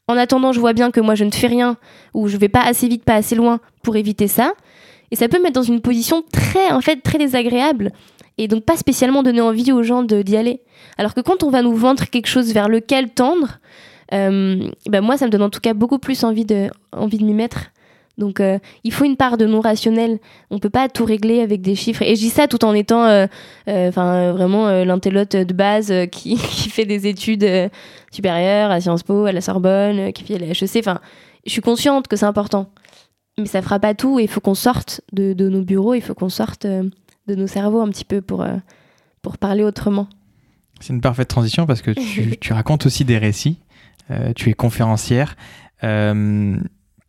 [0.08, 1.76] En attendant, je vois bien que moi, je ne fais rien
[2.14, 4.54] ou je vais pas assez vite, pas assez loin pour éviter ça.
[5.10, 7.92] Et ça peut mettre dans une position très, en fait, très désagréable
[8.38, 10.62] et donc pas spécialement donner envie aux gens d'y aller.
[10.96, 13.58] Alors que quand on va nous vendre quelque chose vers lequel tendre,
[14.14, 17.24] euh, ben moi, ça me donne en tout cas beaucoup plus envie de, envie de
[17.24, 17.66] m'y mettre.
[18.20, 20.20] Donc euh, il faut une part de non rationnel.
[20.50, 22.02] On peut pas tout régler avec des chiffres.
[22.02, 23.26] Et je dis ça tout en étant, euh,
[23.66, 27.70] euh, enfin vraiment l'intellote de base qui, fait des études
[28.12, 30.76] supérieures à Sciences Po, à la Sorbonne, qui fait la HEC.
[30.76, 31.00] Enfin,
[31.46, 32.70] je suis consciente que c'est important,
[33.38, 34.20] mais ça fera pas tout.
[34.20, 35.94] Il faut qu'on sorte de, nos bureaux.
[35.94, 38.46] Il faut qu'on sorte de nos cerveaux un petit peu pour
[39.22, 40.08] pour parler autrement.
[40.80, 43.58] C'est une parfaite transition parce que tu, tu racontes aussi des récits.
[44.36, 45.36] tu es conférencière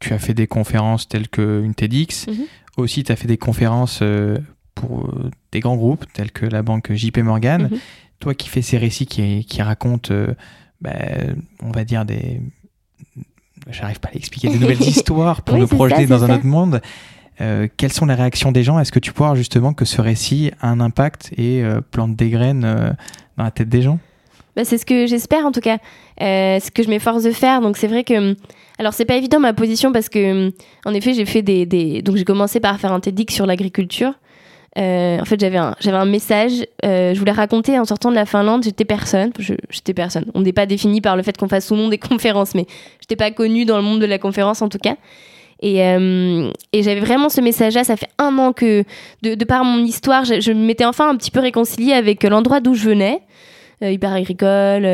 [0.02, 2.28] tu as fait des conférences telles qu'une TEDx.
[2.28, 2.46] Mhm.
[2.78, 4.38] Aussi, tu as fait des conférences euh,
[4.76, 7.70] pour euh, des grands groupes tels que la banque JP Morgan.
[7.72, 7.80] Mhm.
[8.20, 10.34] Toi qui fais ces récits qui, qui racontent, euh,
[10.82, 10.92] bah,
[11.62, 12.42] on va dire, des.
[13.70, 16.82] J'arrive pas à l'expliquer, des nouvelles histoires pour nous projeter dans un autre monde.
[17.38, 18.80] quelles sont les réactions des gens?
[18.80, 22.32] Est-ce que tu peux voir justement que ce récit a un impact et plante des
[22.32, 22.62] graines
[23.38, 24.00] dans la tête des gens?
[24.56, 25.78] Bah, C'est ce que j'espère en tout cas.
[26.20, 27.62] ce que je m'efforce de faire.
[27.62, 28.36] Donc c'est vrai que
[28.82, 30.52] alors c'est pas évident ma position parce que
[30.86, 34.14] en effet j'ai fait des, donc j'ai commencé par faire un TEDx sur l'agriculture.
[34.80, 36.66] Euh, en fait j'avais un message.
[36.84, 39.32] Euh, je voulais raconter en sortant de la Finlande j'étais personne.
[39.70, 40.26] J'étais personne.
[40.34, 42.66] On n'est pas défini par le fait qu'on fasse ou non des conférences, mais
[43.02, 44.96] j'étais pas connue dans le monde de la conférence en tout cas.
[45.62, 47.84] Et, euh, j'avais vraiment ce message-là.
[47.84, 48.84] Ça fait un an que,
[49.22, 52.62] de, de par mon histoire, je, je m'étais enfin un petit peu réconciliée avec l'endroit
[52.62, 53.22] d'où je venais.
[53.82, 54.86] Hyper agricole,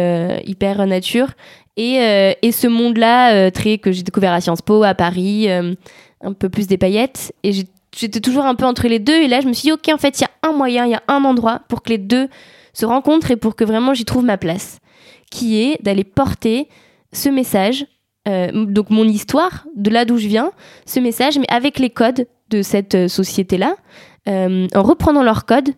[0.46, 1.30] hyper nature.
[1.78, 5.50] Et, euh, et ce monde-là, euh, très que j'ai découvert à Sciences Po, à Paris,
[5.50, 5.76] euh,
[6.22, 7.34] un peu plus des paillettes.
[7.44, 7.52] Et
[7.96, 9.14] j'étais toujours un peu entre les deux.
[9.14, 10.92] Et là, je me suis dit, ok, en fait, il y a un moyen, il
[10.92, 12.28] y a un endroit pour que les deux
[12.74, 14.80] se rencontrent et pour que vraiment j'y trouve ma place,
[15.32, 16.68] qui est d'aller porter
[17.12, 17.88] ce message,
[18.28, 20.52] donc mon histoire, de là d'où je viens,
[20.86, 23.78] ce message, mais avec les codes de cette société-là,
[24.28, 25.70] en reprenant leurs codes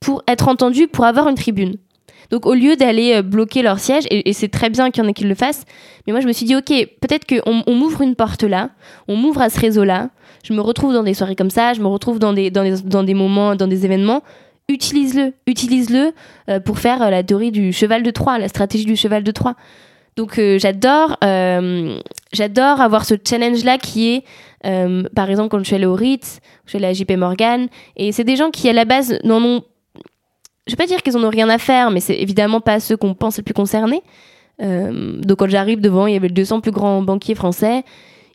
[0.00, 1.76] pour être entendu, pour avoir une tribune.
[2.32, 5.08] Donc au lieu d'aller euh, bloquer leur siège, et, c'est très bien qu'il y en
[5.08, 5.64] ait qui le fassent,
[6.06, 8.70] mais moi je me suis dit, ok, peut-être qu'on on, m'ouvre une porte là,
[9.06, 10.08] on m'ouvre à ce réseau-là,
[10.42, 13.14] je me retrouve dans des soirées comme ça, je me retrouve dans des, dans des,
[13.14, 14.22] moments, dans des événements,
[14.68, 16.12] utilise-le, utilise-le
[16.48, 19.30] euh, pour faire euh, la théorie du cheval de Troie, la stratégie du cheval de
[19.30, 19.54] Troie.
[20.16, 21.16] Donc j'adore,
[22.34, 24.24] j'adore avoir ce challenge-là qui est,
[25.14, 28.12] par exemple, quand je suis allée au Ritz, je suis allée à JP Morgan, et
[28.12, 29.62] c'est des gens qui à la base n'en ont
[30.66, 32.96] je vais pas dire qu'ils en ont rien à faire, mais c'est évidemment pas ceux
[32.96, 34.02] qu'on pense les plus concernés.
[34.60, 37.84] Euh, donc quand j'arrive devant, il y avait le 200 plus grands banquiers français.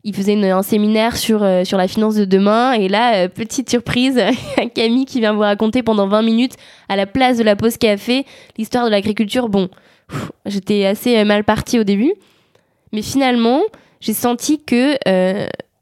[0.03, 2.73] Ils faisaient un séminaire sur, euh, sur la finance de demain.
[2.73, 4.21] Et là, euh, petite surprise,
[4.75, 6.55] Camille qui vient vous raconter pendant 20 minutes
[6.89, 8.25] à la place de la pause café
[8.57, 9.47] l'histoire de l'agriculture.
[9.47, 9.69] Bon,
[10.45, 12.13] j'étais assez mal partie au début.
[12.93, 13.61] Mais finalement,
[13.99, 14.97] j'ai senti que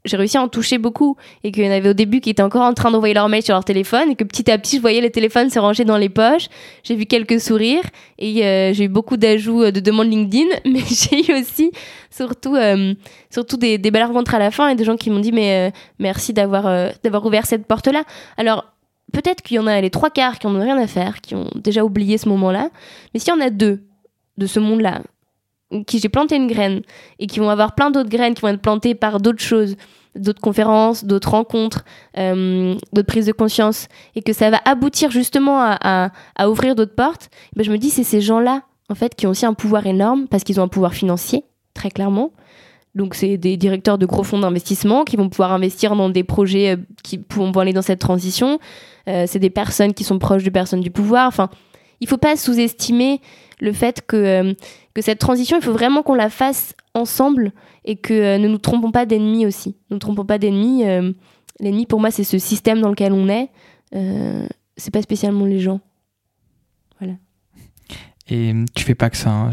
[0.06, 2.42] j'ai réussi à en toucher beaucoup et qu'il y en avait au début qui étaient
[2.42, 4.80] encore en train d'envoyer leur mail sur leur téléphone et que petit à petit je
[4.80, 6.46] voyais les téléphones se ranger dans les poches.
[6.82, 7.84] J'ai vu quelques sourires
[8.18, 11.70] et euh, j'ai eu beaucoup d'ajouts euh, de demandes LinkedIn, mais j'ai eu aussi
[12.10, 12.94] surtout euh,
[13.30, 15.72] surtout des, des, belles rencontres à la fin et des gens qui m'ont dit mais
[15.98, 18.04] merci d'avoir d'avoir ouvert cette porte là.
[18.36, 18.64] Alors
[19.12, 21.34] peut-être qu'il y en a les trois quarts qui en ont rien à faire, qui
[21.34, 22.70] ont déjà oublié ce moment-là,
[23.12, 23.82] mais s'il y en a deux
[24.38, 25.02] de ce monde-là
[25.86, 26.82] qui j'ai planté une graine
[27.18, 29.76] et qui vont avoir plein d'autres graines qui vont être plantées par d'autres choses,
[30.14, 31.84] d'autres conférences, d'autres rencontres,
[32.18, 36.10] euh, d'autres prises de conscience, et que ça va aboutir justement à,
[36.46, 39.46] ouvrir d'autres portes, ben je me dis c'est ces gens-là en fait qui ont aussi
[39.46, 42.32] un pouvoir énorme parce qu'ils ont un pouvoir financier très clairement.
[42.94, 46.76] Donc c'est des directeurs de gros fonds d'investissement qui vont pouvoir investir dans des projets
[46.76, 48.58] euh, qui vont aller dans cette transition.
[49.08, 51.28] Euh, c'est des personnes qui sont proches de personnes du pouvoir.
[51.28, 51.50] Enfin,
[52.00, 53.20] il faut pas sous-estimer
[53.60, 54.54] le fait que, euh,
[54.94, 57.52] que cette transition, il faut vraiment qu'on la fasse ensemble
[57.84, 59.76] et que euh, ne nous trompons pas d'ennemis aussi.
[59.90, 60.84] Ne nous trompons pas d'ennemis.
[60.86, 61.12] Euh,
[61.60, 63.50] l'ennemi, pour moi, c'est ce système dans lequel on est.
[64.76, 65.80] c'est pas spécialement les gens.
[67.00, 67.14] Voilà.
[68.28, 69.30] Et tu fais pas que ça.
[69.30, 69.50] Hein.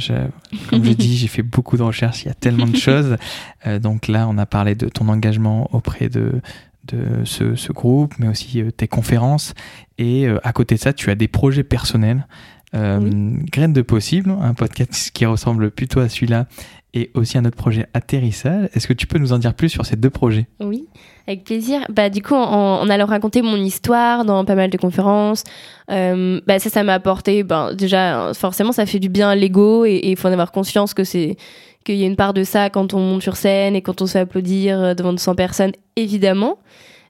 [0.70, 2.24] comme je dis, j'ai fait beaucoup de recherches.
[2.24, 3.18] Il y a tellement de choses.
[3.66, 6.42] Euh, donc là, on a parlé de ton engagement auprès de,
[6.84, 9.54] de ce, groupe, mais aussi tes conférences.
[9.98, 12.28] Et euh, à côté de ça, tu as des projets personnels.
[12.74, 16.48] Graines de possible, un podcast qui ressemble plutôt à celui-là,
[16.94, 18.70] et aussi un autre projet atterrissage.
[18.74, 20.46] Est-ce que tu peux nous en dire plus sur ces deux projets?
[20.60, 20.86] Oui.
[21.28, 21.82] Avec plaisir.
[21.90, 25.44] Bah, du coup, en, allant raconter mon histoire dans pas mal de conférences,
[25.90, 29.86] euh, bah, ça, ça m'a apporté, ben, déjà, forcément, ça fait du bien à l'ego
[29.86, 31.36] et il faut en avoir conscience que c'est
[31.84, 34.06] qu'il y a une part de ça quand on monte sur scène et quand on
[34.06, 36.60] se fait applaudir euh, devant 100 personnes, évidemment.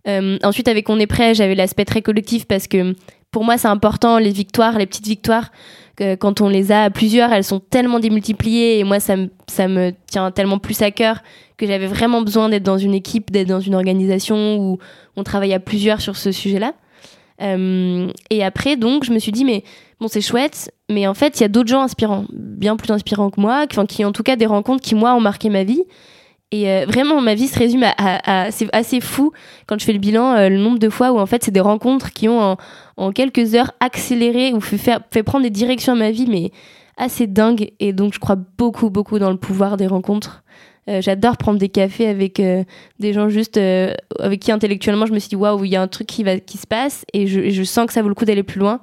[0.07, 2.95] Euh, ensuite, avec On est prêt, j'avais l'aspect très collectif parce que
[3.33, 5.51] pour moi, c'est important, les victoires, les petites victoires,
[6.19, 9.67] quand on les a à plusieurs, elles sont tellement démultipliées et moi, ça me, ça
[9.67, 11.21] me tient tellement plus à cœur
[11.57, 14.79] que j'avais vraiment besoin d'être dans une équipe, d'être dans une organisation où
[15.15, 16.73] on travaille à plusieurs sur ce sujet-là.
[17.41, 19.63] Euh, et après, donc, je me suis dit, mais
[19.99, 23.29] bon, c'est chouette, mais en fait, il y a d'autres gens inspirants, bien plus inspirants
[23.29, 25.83] que moi, qui, qui en tout cas des rencontres qui, moi, ont marqué ma vie.
[26.53, 29.31] Et euh, vraiment, ma vie se résume à, c'est assez fou
[29.65, 31.59] quand je fais le bilan, euh, le nombre de fois où en fait c'est des
[31.59, 32.57] rencontres qui ont
[32.95, 36.51] en, quelques heures accéléré ou fait, prendre des directions à ma vie, mais
[36.95, 37.71] assez dingue.
[37.79, 40.43] Et donc je crois beaucoup, beaucoup dans le pouvoir des rencontres.
[40.87, 42.39] Euh, j'adore prendre des cafés avec
[42.99, 45.87] des gens juste avec qui intellectuellement je me suis dit waouh, il y a un
[45.87, 48.59] truc qui, se passe et je, je sens que ça vaut le coup d'aller plus
[48.59, 48.79] loin.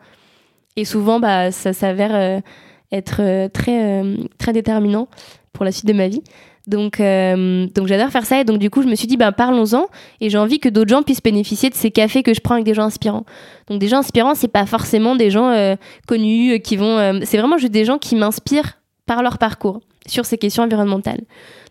[0.75, 2.43] Et souvent, bah, ça s'avère
[2.91, 4.03] être très,
[4.39, 5.07] très déterminant
[5.53, 6.25] pour la suite de ma vie.
[6.71, 9.33] Donc, euh, donc j'adore faire ça et donc du coup je me suis dit ben
[9.33, 9.87] parlons-en
[10.21, 12.65] et j'ai envie que d'autres gens puissent bénéficier de ces cafés que je prends avec
[12.65, 13.25] des gens inspirants.
[13.69, 15.75] Donc des gens inspirants c'est pas forcément des gens euh,
[16.07, 20.25] connus euh, qui vont, c'est vraiment juste des gens qui m'inspirent par leur parcours sur
[20.25, 21.23] ces questions environnementales.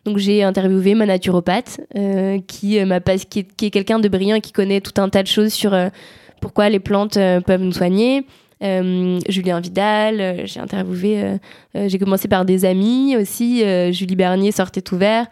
[0.03, 1.79] Donc j'ai interviewé ma naturopathe
[2.47, 5.27] qui m'a est, qui est quelqu'un de brillant et qui connaît tout un tas de
[5.27, 5.73] choses sur
[6.41, 8.25] pourquoi les plantes peuvent nous soigner.
[8.61, 11.23] Euh, Julien Vidal, euh, j'ai interviewé,
[11.75, 15.27] euh, j'ai commencé par des amis aussi, Julie Bernier sortait tout vert,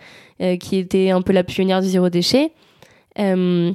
[0.59, 2.51] qui était un peu la pionnière du zéro déchet,
[3.17, 3.73] enfin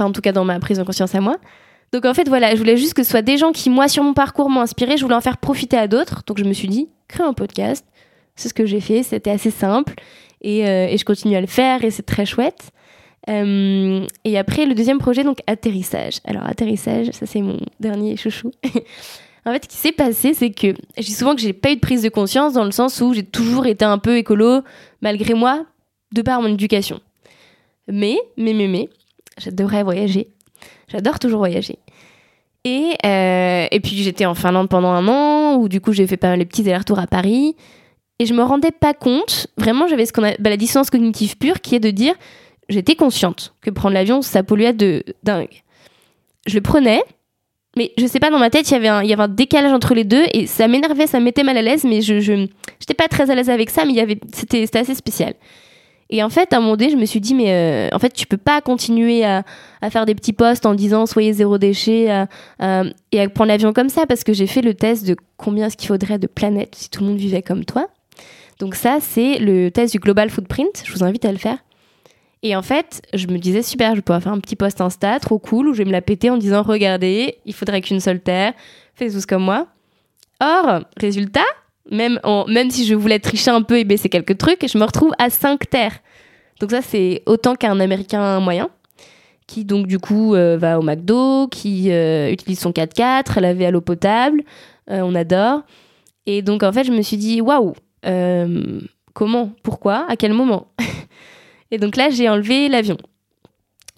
[0.00, 1.36] en tout cas dans ma prise de conscience à moi.
[1.92, 4.04] Donc en fait voilà, je voulais juste que ce soit des gens qui moi sur
[4.04, 6.68] mon parcours m'ont inspiré, je voulais en faire profiter à d'autres, donc je me suis
[6.68, 7.86] dit, crée un podcast,
[8.36, 9.94] c'est ce que j'ai fait, c'était assez simple.
[10.40, 11.82] Et, et, je continue à le faire.
[11.82, 12.70] Et c'est très chouette.
[13.28, 16.18] Euh, et après, le deuxième projet, donc atterrissage.
[16.24, 18.50] Alors, atterrissage, ça c'est mon dernier chouchou.
[19.44, 21.76] en fait, ce qui s'est passé, c'est que je dis souvent que j'ai pas eu
[21.76, 24.62] de prise de conscience dans le sens où j'ai toujours été un peu écolo,
[25.02, 25.66] malgré moi,
[26.12, 27.00] de par mon éducation.
[27.88, 28.88] Mais, mais, mais, mais,
[29.38, 30.28] j'adorais voyager.
[30.88, 31.78] J'adore toujours voyager.
[32.64, 36.16] Et, euh, et puis j'étais en Finlande pendant un an, où du coup j'ai fait
[36.16, 37.56] pas mal les petits allers-retours à Paris.
[38.18, 41.36] Et je me rendais pas compte, vraiment j'avais ce qu'on a, bah, la dissonance cognitive
[41.38, 42.14] pure, qui est de dire,
[42.68, 45.62] j'étais consciente que prendre l'avion, ça polluait de dingue.
[46.46, 47.02] Je le prenais,
[47.76, 50.24] mais je sais pas, dans ma tête, il y avait un, décalage entre les deux
[50.32, 53.34] et ça m'énervait, ça me mettait mal à l'aise, mais je, j'étais pas très à
[53.34, 55.34] l'aise avec ça, mais c'était, assez spécial.
[56.10, 58.14] Et en fait, à un moment donné, je me suis dit, mais euh, en fait,
[58.14, 59.44] tu peux pas continuer à,
[59.82, 63.90] à, faire des petits posts en disant soyez zéro déchet et à prendre l'avion comme
[63.90, 66.88] ça, parce que j'ai fait le test de combien est-ce qu'il faudrait de planètes si
[66.88, 67.88] tout le monde vivait comme toi.
[68.58, 70.82] Donc ça, c'est le test du Global Footprint.
[70.84, 71.58] Je vous invite à le faire.
[72.42, 75.38] Et en fait, je me disais, super, je pourrais faire un petit post Insta, trop
[75.38, 78.52] cool, où je vais me la péter en disant, regardez, il faudrait qu'une seule terre,
[78.94, 79.66] faites tous comme moi.
[80.40, 81.40] Or, résultat,
[81.90, 85.12] même, même si je voulais tricher un peu et baisser quelques trucs, je me retrouve
[85.18, 85.98] à 5 terres.
[86.60, 88.68] Donc ça, c'est autant qu'un Américain moyen,
[89.46, 93.70] qui donc du coup euh, va au McDo, qui euh, utilise son 4x4, laver à
[93.70, 94.42] l'eau potable,
[94.90, 95.62] euh, on adore.
[96.26, 97.74] Et donc en fait, je me suis dit, waouh,
[99.14, 100.68] comment, pourquoi, à quel moment?
[101.70, 102.96] Et donc là, j'ai enlevé l'avion.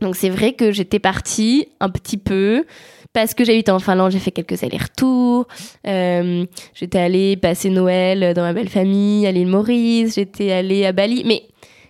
[0.01, 2.65] Donc c'est vrai que j'étais partie un petit peu
[3.13, 5.47] parce que j'habite en Finlande, j'ai fait quelques allers-retours.
[5.87, 10.15] Euh, j'étais allée passer Noël dans ma belle famille à l'île Maurice.
[10.15, 11.25] J'étais allée à Bali.
[11.27, 11.43] Mais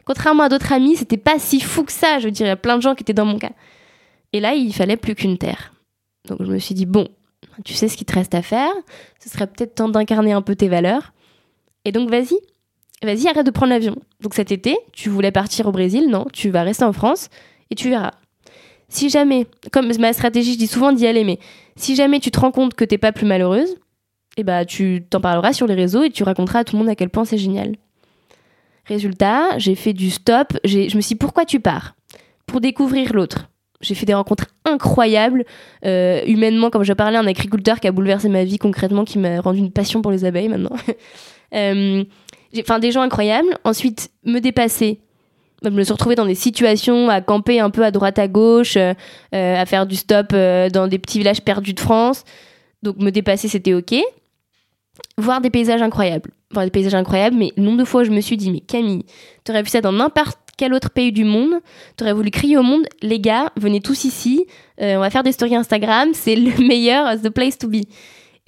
[0.05, 2.19] contrairement à d'autres amis, c'était pas si fou que ça.
[2.19, 3.53] Je dirais, il y a plein de gens qui étaient dans mon cas.
[4.33, 5.75] Et là, il fallait plus qu'une terre.
[6.27, 7.07] Donc je me suis dit, bon,
[7.65, 8.73] tu sais ce qu'il te reste à faire.
[9.23, 11.13] Ce serait peut-être temps d'incarner un peu tes valeurs.
[11.85, 12.39] Et donc vas-y,
[13.07, 13.97] vas-y, arrête de prendre l'avion.
[14.21, 17.29] Donc cet été, tu voulais partir au Brésil, non, tu vas rester en France
[17.71, 18.13] et tu verras.
[18.89, 21.39] Si jamais, comme ma stratégie, je dis souvent d'y aller, mais
[21.77, 23.77] si jamais tu te rends compte que t'es pas plus malheureuse,
[24.37, 26.89] eh ben, tu t'en parleras sur les réseaux et tu raconteras à tout le monde
[26.89, 27.77] à quel point c'est génial.
[28.87, 31.95] Résultat, j'ai fait du stop, je me suis dit pourquoi tu pars?
[32.47, 33.49] Pour découvrir l'autre.
[33.81, 35.45] J'ai fait des rencontres incroyables,
[35.87, 39.41] euh, humainement, comme je parlais, un agriculteur qui a bouleversé ma vie concrètement, qui m'a
[39.41, 40.77] rendu une passion pour les abeilles maintenant.
[41.55, 42.05] euh,
[42.59, 43.59] enfin des gens incroyables.
[43.65, 45.01] Ensuite, me dépasser.
[45.63, 48.77] Je me suis retrouvée dans des situations à camper un peu à droite à gauche,
[48.77, 48.95] euh,
[49.35, 52.25] euh, à faire du stop euh, dans des petits villages perdus de France.
[52.83, 53.95] Donc me dépasser, c'était ok.
[55.19, 56.31] voir des paysages incroyables.
[56.51, 59.05] Voir des paysages incroyables, mais nombre de fois je me suis dit, mais Camille,
[59.45, 61.55] t'aurais vu ça dans n'importe quel autre pays du monde,
[61.97, 64.47] t'aurais voulu crier au monde, les gars, venez tous ici,
[64.79, 67.83] on va faire des stories Instagram, c'est le meilleur, the place to be.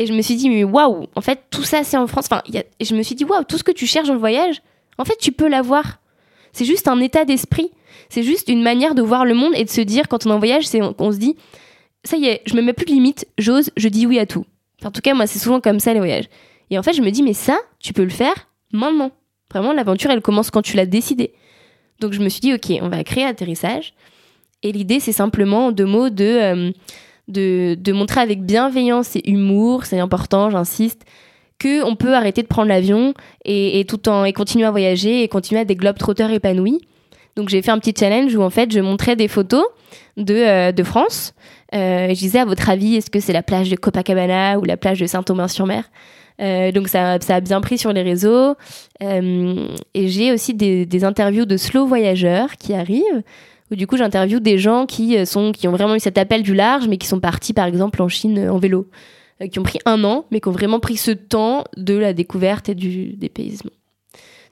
[0.03, 2.27] Et je me suis dit, mais waouh, en fait, tout ça, c'est en France.
[2.29, 2.65] Enfin, y a...
[2.81, 4.61] et je me suis dit, waouh, tout ce que tu cherches dans le voyage,
[4.99, 6.01] en fait, tu peux l'avoir.
[6.53, 7.71] C'est juste un état d'esprit.
[8.09, 10.33] C'est juste une manière de voir le monde et de se dire, quand on est
[10.33, 11.37] en voyage, c'est on se dit,
[12.03, 14.45] ça y est, je me mets plus de limites, j'ose, je dis oui à tout.
[14.85, 16.29] en tout cas, moi, c'est souvent comme ça les voyages.
[16.71, 19.13] Et en fait, je me dis, mais ça, tu peux le faire maintenant.
[19.53, 21.33] Vraiment, l'aventure, elle commence quand tu l'as décidé.
[22.01, 23.95] Donc je me suis dit, ok, on va créer atterrissage.
[24.65, 26.73] Et l'idée, c'est simplement deux mots de, euh,
[27.33, 31.03] de, montrer avec bienveillance et humour, c'est important, j'insiste,
[31.59, 33.15] que on peut arrêter de prendre l'avion
[33.45, 36.81] et, tout en et continuer à voyager et continuer à des globetrotters épanouis.
[37.37, 39.65] Donc j'ai fait un petit challenge où en fait je montrais des photos
[40.17, 41.35] de, euh, de France.
[41.75, 44.77] Euh, je disais à votre avis, est-ce que c'est la plage de Copacabana ou la
[44.77, 45.85] plage de Saint-Omer-sur-Mer
[46.41, 48.55] euh, donc ça, ça, a bien pris sur les réseaux.
[49.03, 53.23] Euh, et j'ai aussi des, des, interviews de slow voyageurs qui arrivent,
[53.73, 56.43] où du coup j'interviewe des gens qui, euh, sont, qui ont vraiment eu cet appel
[56.43, 58.89] du large, mais qui sont partis par exemple en Chine euh, en vélo,
[59.41, 62.13] euh, qui ont pris un an, mais qui ont vraiment pris ce temps de la
[62.13, 63.73] découverte et du dépaysement.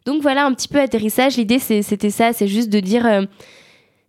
[0.07, 1.37] Donc voilà un petit peu atterrissage.
[1.37, 3.27] L'idée c'était ça, c'est juste de dire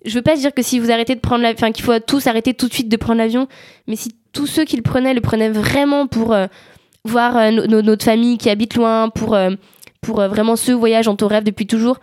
[0.05, 2.25] je veux pas dire que si vous arrêtez de prendre l'avion, enfin qu'il faut tous
[2.27, 3.47] arrêter tout de suite de prendre l'avion,
[3.87, 6.47] mais si tous ceux qui le prenaient le prenaient vraiment pour euh,
[7.03, 9.51] voir euh, notre famille qui habite loin, pour, euh,
[10.01, 11.99] pour vraiment ce voyage en ton rêve depuis toujours,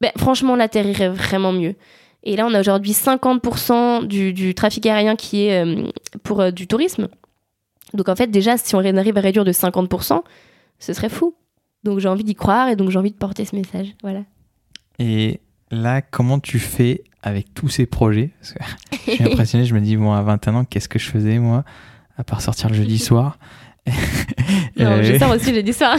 [0.00, 1.74] ben, franchement, la Terre irait vraiment mieux.
[2.28, 5.64] Et là, on a aujourd'hui 50% du, du, trafic aérien qui est
[6.24, 7.08] pour du tourisme.
[7.94, 10.22] Donc en fait, déjà, si on arrive à réduire de 50%,
[10.78, 11.34] ce serait fou.
[11.84, 13.94] Donc j'ai envie d'y croire et donc j'ai envie de porter ce message.
[14.02, 14.22] Voilà.
[14.98, 18.32] Et là, comment tu fais avec tous ces projets?
[18.40, 18.58] Parce que
[19.06, 21.64] Je suis impressionné, je me dis, bon, à 21 ans, qu'est-ce que je faisais, moi,
[22.18, 23.38] à part sortir le jeudi soir?
[24.78, 25.96] Non, je sors aussi le jeudi soir.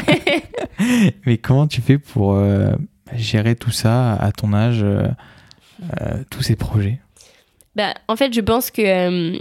[1.25, 2.71] Mais comment tu fais pour euh,
[3.15, 4.85] gérer tout ça à ton âge,
[5.81, 6.99] euh, euh, tous ces projets
[7.75, 8.81] bah, En fait, je pense que.
[8.81, 9.37] Euh,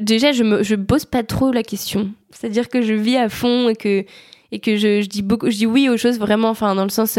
[0.00, 2.10] déjà, je me je pose pas trop la question.
[2.30, 4.04] C'est-à-dire que je vis à fond et que,
[4.50, 6.90] et que je, je, dis beaucoup, je dis oui aux choses vraiment, enfin, dans le
[6.90, 7.18] sens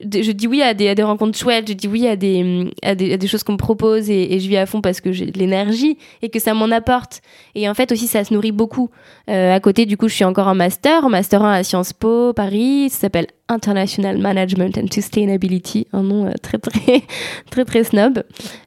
[0.00, 2.94] je dis oui à des, à des, rencontres chouettes, je dis oui à des, à
[2.94, 5.26] des, à des choses qu'on me propose et, je vis à fond parce que j'ai
[5.26, 7.20] de l'énergie et que ça m'en apporte.
[7.54, 8.90] Et en fait aussi, ça se nourrit beaucoup.
[9.28, 11.92] Euh, à côté, du coup, je suis encore en master, en master 1 à Sciences
[11.92, 12.88] Po, Paris.
[12.90, 17.02] Ça s'appelle International Management and Sustainability, un nom euh, très, très,
[17.50, 18.22] très, très snob,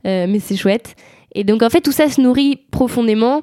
[0.05, 0.95] euh, mais c'est chouette.
[1.35, 3.41] Et donc, en fait, tout ça se nourrit profondément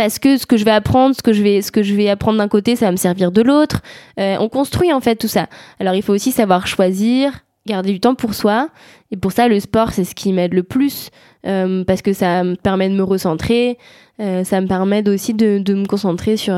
[0.00, 2.08] parce que ce que je vais apprendre, ce que je vais, ce que je vais
[2.08, 3.82] apprendre d'un côté, ça va me servir de l'autre.
[4.18, 5.46] Euh, on construit en fait tout ça.
[5.78, 8.70] Alors il faut aussi savoir choisir, garder du temps pour soi.
[9.10, 11.10] Et pour ça, le sport, c'est ce qui m'aide le plus
[11.46, 13.76] euh, parce que ça me permet de me recentrer.
[14.20, 16.54] Euh, ça me permet aussi de, me concentrer sur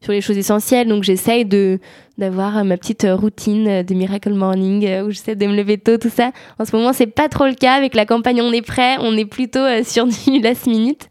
[0.00, 0.88] sur les choses essentielles.
[0.88, 1.78] Donc j'essaye de
[2.18, 6.32] d'avoir ma petite routine de Miracle Morning où j'essaie de me lever tôt, tout ça.
[6.58, 8.96] En ce moment, c'est pas trop le cas avec la campagne On est prêt.
[8.98, 11.08] On est plutôt sur du last minute.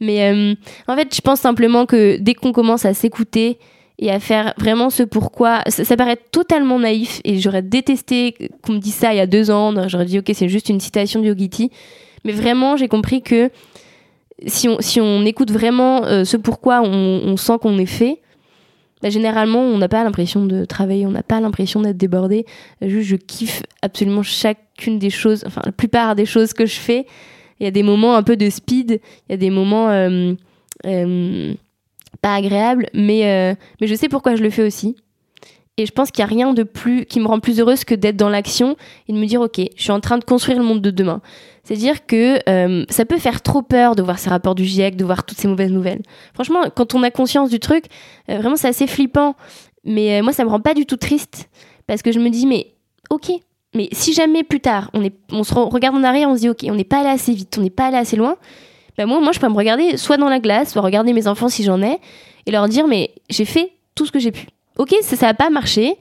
[0.00, 0.54] Mais euh,
[0.88, 3.58] en fait, je pense simplement que dès qu'on commence à s'écouter
[3.98, 8.78] et à faire vraiment ce pourquoi, ça, paraît totalement naïf et j'aurais détesté qu'on me
[8.78, 9.88] dise ça il y a deux ans.
[9.88, 11.70] J'aurais dit, ok, c'est juste une citation de Yogiti.
[12.24, 13.50] Mais vraiment, j'ai compris que
[14.46, 18.20] si on, si on écoute vraiment euh, ce pourquoi on, sent qu'on est fait,
[19.02, 22.44] bah, généralement, on n'a pas l'impression de travailler, on n'a pas l'impression d'être débordé.
[22.82, 27.06] Je kiffe absolument chacune des choses, enfin, la plupart des choses que je fais.
[27.60, 30.34] Il y a des moments un peu de speed, il y a des moments euh,
[30.86, 31.54] euh,
[32.20, 34.96] pas agréables, mais, euh, mais je sais pourquoi je le fais aussi.
[35.78, 37.94] Et je pense qu'il n'y a rien de plus qui me rend plus heureuse que
[37.94, 38.76] d'être dans l'action
[39.08, 41.20] et de me dire ok, je suis en train de construire le monde de demain.
[41.64, 42.38] C'est-à-dire que
[42.88, 45.48] ça peut faire trop peur de voir ces rapports du GIEC, de voir toutes ces
[45.48, 46.00] mauvaises nouvelles.
[46.32, 47.86] Franchement, quand on a conscience du truc,
[48.26, 49.34] vraiment c'est assez flippant.
[49.84, 51.50] Mais moi, ça me rend pas du tout triste
[51.86, 52.68] parce que je me dis mais
[53.10, 53.32] ok,
[53.76, 56.48] mais si jamais plus tard, on, est, on se regarde en arrière, on se dit,
[56.48, 58.36] ok, on n'est pas allé assez vite, on n'est pas allé assez loin,
[58.96, 61.48] ben moi, moi, je peux me regarder soit dans la glace, soit regarder mes enfants
[61.48, 61.98] si j'en ai,
[62.46, 64.46] et leur dire, mais j'ai fait tout ce que j'ai pu.
[64.78, 65.96] Ok, ça n'a pas marché.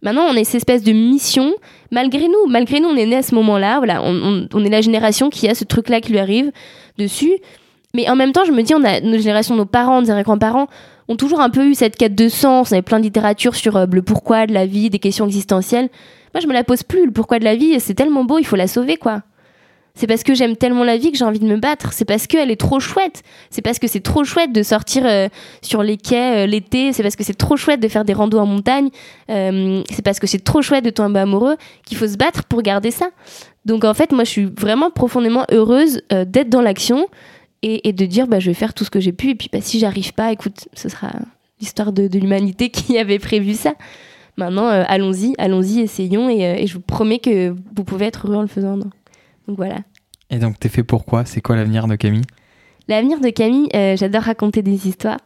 [0.00, 1.54] Maintenant, on est cette espèce de mission,
[1.90, 4.80] malgré nous, malgré nous, on est né à ce moment-là, voilà, on, on, est la
[4.80, 6.50] génération qui a ce truc-là qui lui arrive
[6.98, 7.32] dessus.
[7.94, 10.66] Mais en même temps, je me dis, on a nos générations, nos parents, nos grands-parents
[11.08, 12.70] ont toujours un peu eu cette quête de sens.
[12.70, 15.88] On avait plein de littérature sur euh, le pourquoi de la vie, des questions existentielles.
[16.34, 17.06] Moi, je me la pose plus.
[17.06, 19.22] Le pourquoi de la vie, c'est tellement beau, il faut la sauver, quoi.
[19.94, 21.92] C'est parce que j'aime tellement la vie que j'ai envie de me battre.
[21.92, 23.22] C'est parce qu'elle est trop chouette.
[23.50, 25.28] C'est parce que c'est trop chouette de sortir euh,
[25.60, 26.94] sur les quais euh, l'été.
[26.94, 28.88] C'est parce que c'est trop chouette de faire des randos en montagne.
[29.28, 32.90] C'est parce que c'est trop chouette de tomber amoureux qu'il faut se battre pour garder
[32.90, 33.10] ça.
[33.66, 37.06] Donc en fait, moi, je suis vraiment profondément heureuse d'être dans l'action.
[37.62, 39.48] Et, et de dire bah, je vais faire tout ce que j'ai pu et puis
[39.52, 41.10] bah, si j'arrive pas, écoute, ce sera
[41.60, 43.74] l'histoire de, de l'humanité qui avait prévu ça.
[44.36, 48.26] Maintenant, euh, allons-y, allons-y, essayons et, euh, et je vous promets que vous pouvez être
[48.26, 48.76] heureux en le faisant.
[48.76, 48.92] Donc
[49.48, 49.78] voilà.
[50.30, 52.22] Et donc, t'es fait pourquoi C'est quoi l'avenir de Camille?
[52.88, 55.18] L'avenir de Camille, euh, j'adore raconter des histoires.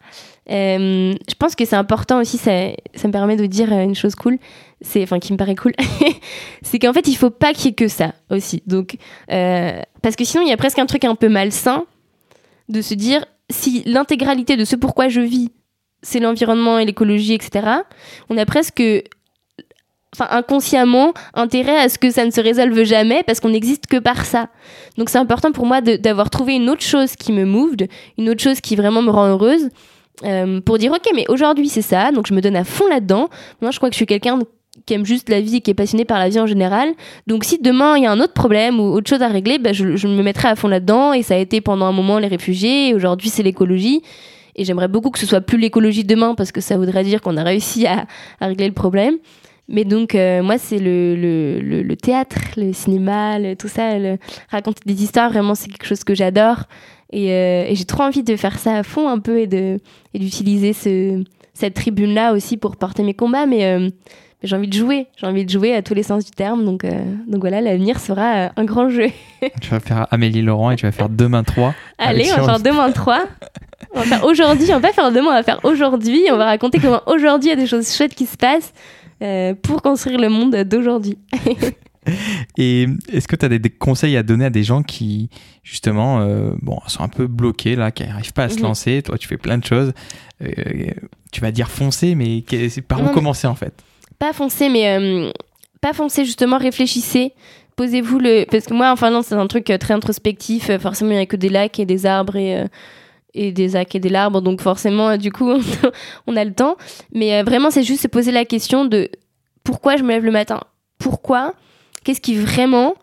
[0.51, 4.15] Euh, je pense que c'est important aussi, ça, ça me permet de dire une chose
[4.15, 4.39] cool,
[4.81, 5.73] c'est, enfin qui me paraît cool,
[6.63, 8.63] c'est qu'en fait il faut pas qu'il y ait que ça aussi.
[8.67, 8.97] Donc,
[9.33, 11.85] euh, parce que sinon il y a presque un truc un peu malsain
[12.69, 15.51] de se dire si l'intégralité de ce pourquoi je vis,
[16.03, 17.67] c'est l'environnement et l'écologie, etc.
[18.29, 18.83] On a presque
[20.15, 23.99] enfin inconsciemment intérêt à ce que ça ne se résolve jamais parce qu'on n'existe que
[23.99, 24.49] par ça.
[24.97, 27.89] Donc c'est important pour moi d'avoir trouvé une autre chose qui me moved,
[28.19, 29.69] une autre chose qui vraiment me rend heureuse
[30.25, 33.29] euh, pour dire ok mais aujourd'hui c'est ça donc je me donne à fond là-dedans.
[33.61, 34.39] Moi je crois que je suis quelqu'un
[34.87, 36.89] qui aime juste la vie qui est passionné par la vie en général.
[37.27, 39.73] Donc si demain il y a un autre problème ou autre chose à régler, bah,
[39.73, 42.95] je, me mettrai à fond là-dedans et ça a été pendant un moment les réfugiés
[42.95, 44.03] aujourd'hui c'est l'écologie.
[44.55, 47.37] Et j'aimerais beaucoup que ce soit plus l'écologie demain parce que ça voudrait dire qu'on
[47.37, 48.07] a réussi à,
[48.41, 49.17] régler le problème.
[49.69, 53.91] Mais donc, euh, moi, c'est le, le, le, théâtre, le cinéma, tout ça,
[54.49, 56.63] raconter des histoires, vraiment, c'est quelque chose que j'adore.
[57.13, 59.47] Et, euh, et j'ai trop envie de faire ça à fond un peu et
[60.15, 61.23] d'utiliser ce,
[61.53, 63.47] cette tribune-là aussi pour porter mes combats.
[63.47, 63.91] Mais, euh,
[64.43, 66.65] mais j'ai envie de jouer, j'ai envie de jouer à tous les sens du terme.
[66.65, 66.91] Donc, euh,
[67.29, 69.09] donc voilà, l'avenir sera euh, un grand jeu.
[69.61, 71.75] Tu vas faire Amélie Laurent et tu vas faire demain 3.
[71.99, 73.25] Allez, on va faire demain trois.
[73.95, 76.23] On va faire aujourd'hui, on va pas faire demain, on va faire aujourd'hui.
[76.31, 78.73] On va raconter comment aujourd'hui il y a des choses chouettes qui se passent
[79.23, 81.17] euh, pour construire le monde d'aujourd'hui.
[82.59, 85.29] Et est-ce que tu as des, des conseils à donner à des gens qui,
[85.63, 88.63] justement, euh, bon, sont un peu bloqués, là, qui n'arrivent pas à se Mhm.
[88.63, 89.03] lancer?
[89.03, 89.93] Toi, tu fais plein de choses.
[90.43, 90.47] Euh,
[91.33, 92.45] tu vas dire foncer, mais
[92.87, 93.73] par où mais- commencer, en fait?
[94.19, 95.31] Pas foncer, mais euh,
[95.81, 97.33] pas foncer, justement, réfléchissez.
[97.77, 98.45] Posez-vous le.
[98.51, 100.71] Parce que moi, en Finlande, c'est un truc euh, très introspectif.
[100.71, 102.65] Euh, Forcément, il n'y a que des lacs et des arbres et,
[103.35, 104.41] des lacs et des arbres.
[104.41, 105.51] Donc, forcément, du coup,
[106.27, 106.77] on a le temps.
[107.13, 109.11] Mais vraiment, c'est juste se poser la question de
[109.63, 110.61] pourquoi je me lève le matin?
[110.99, 111.53] Pourquoi?
[112.05, 112.95] Qu'est-ce qui vraiment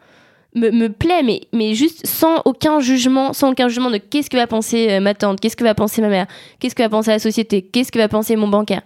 [0.55, 1.21] me, me plaît?
[1.21, 5.13] Mais, mais juste sans aucun jugement, sans aucun jugement de qu'est-ce que va penser ma
[5.13, 6.25] tante, qu'est-ce que va penser ma mère,
[6.59, 8.81] qu'est-ce que va penser la société, qu'est-ce que va penser mon bancaire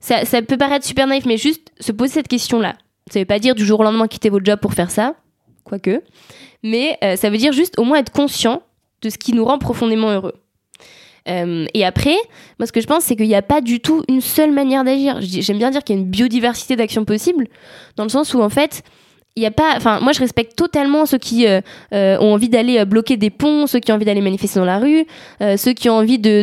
[0.00, 2.76] ça, ça peut paraître super naïf, mais juste se poser cette question-là.
[3.10, 5.14] Ça veut pas dire du jour au lendemain quitter votre job pour faire ça,
[5.64, 6.02] quoique.
[6.62, 8.62] Mais euh, ça veut dire juste au moins être conscient
[9.02, 10.34] de ce qui nous rend profondément heureux.
[11.28, 12.16] Euh, et après,
[12.58, 14.84] moi ce que je pense, c'est qu'il n'y a pas du tout une seule manière
[14.84, 15.18] d'agir.
[15.20, 17.48] J'aime bien dire qu'il y a une biodiversité d'actions possibles,
[17.96, 18.82] dans le sens où en fait,
[19.38, 19.74] il a pas.
[19.76, 21.60] Enfin, moi je respecte totalement ceux qui euh,
[21.94, 24.66] euh, ont envie d'aller euh, bloquer des ponts, ceux qui ont envie d'aller manifester dans
[24.66, 25.06] la rue,
[25.56, 26.42] ceux qui ont envie de,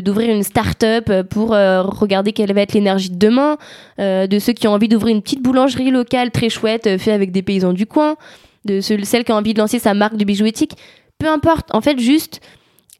[0.00, 3.56] d'ouvrir une start-up pour regarder quelle va être l'énergie de demain,
[3.98, 7.32] de ceux qui ont envie d'ouvrir une petite boulangerie locale très chouette, euh, fait avec
[7.32, 8.16] des paysans du coin,
[8.64, 10.76] de ceux, celles qui ont envie de lancer sa marque de bijoux éthiques.
[11.18, 12.40] Peu importe, en fait, juste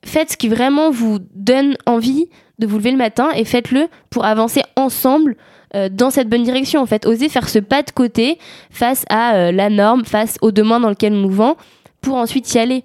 [0.05, 2.29] faites ce qui vraiment vous donne envie
[2.59, 5.37] de vous lever le matin et faites-le pour avancer ensemble
[5.77, 6.81] euh, dans cette bonne direction.
[6.81, 8.39] En fait, osez faire ce pas de côté
[8.71, 11.57] face à euh, la norme, face au demain dans lequel on nous vend,
[12.01, 12.83] pour ensuite y aller.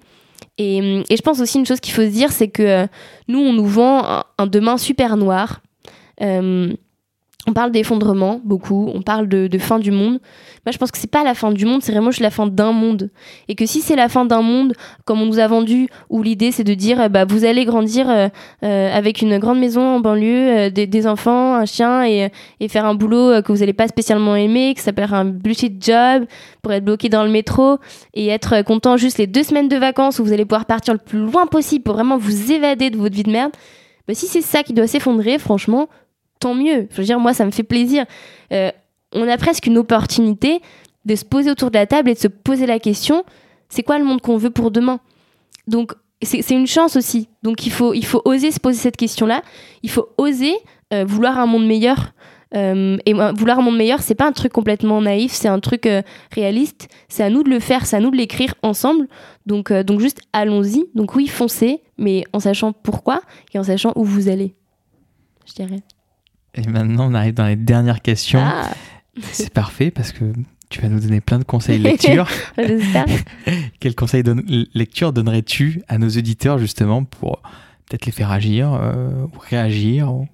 [0.58, 2.86] Et, hum, et je pense aussi une chose qu'il faut se dire, c'est que euh,
[3.28, 5.60] nous, on nous vend un demain super noir.
[7.46, 10.20] Euh, on parle d'effondrement beaucoup, on parle de, de fin du monde.
[10.64, 12.72] Moi, je pense que c'est pas la fin du monde, c'est vraiment la fin d'un
[12.72, 13.10] monde.
[13.48, 14.74] Et que si c'est la fin d'un monde,
[15.04, 18.08] comme on nous a vendu, où l'idée c'est de dire, euh, bah, vous allez grandir
[18.08, 18.28] euh,
[18.64, 22.30] euh, avec une grande maison en banlieue, euh, des, des enfants, un chien, et,
[22.60, 25.24] et faire un boulot euh, que vous n'allez pas spécialement aimer, que ça s'appelle un
[25.24, 26.26] bullshit job,
[26.62, 27.78] pour être bloqué dans le métro,
[28.14, 30.94] et être euh, content juste les deux semaines de vacances où vous allez pouvoir partir
[30.94, 33.52] le plus loin possible pour vraiment vous évader de votre vie de merde.
[34.06, 35.88] Bah, si c'est ça qui doit s'effondrer, franchement,
[36.42, 36.88] tant mieux.
[36.90, 38.04] Je veux dire, moi, ça me fait plaisir.
[38.52, 38.70] Euh,
[39.12, 40.60] on a presque une opportunité
[41.04, 43.24] de se poser autour de la table et de se poser la question
[43.72, 45.00] c'est quoi le monde qu'on veut pour demain?
[45.66, 47.28] Donc, c'est une chance aussi.
[47.42, 49.42] Donc, il faut, il faut oser se poser cette question-là.
[49.82, 50.52] Il faut oser
[50.92, 52.12] euh, vouloir un monde meilleur.
[52.54, 55.86] Euh, et vouloir un monde meilleur, c'est pas un truc complètement naïf, c'est un truc
[55.86, 56.88] euh, réaliste.
[57.08, 59.08] C'est à nous de le faire, c'est à nous de l'écrire ensemble.
[59.46, 60.84] Donc, donc juste allons-y.
[60.94, 63.22] Donc oui, foncez, mais en sachant pourquoi
[63.54, 64.54] et en sachant où vous allez.
[65.46, 65.82] Je dirais.
[66.54, 68.42] Et maintenant, on arrive dans les dernières questions.
[68.42, 68.70] Ah,
[69.22, 70.24] C'est parfait parce que
[70.68, 72.28] tu vas nous donner plein de conseils lecture.
[72.58, 73.06] j'espère.
[73.80, 74.44] Quels conseils donne-
[74.74, 77.40] lecture donnerais-tu à nos auditeurs justement pour
[77.88, 80.26] peut-être les faire agir euh, ou réagir ou-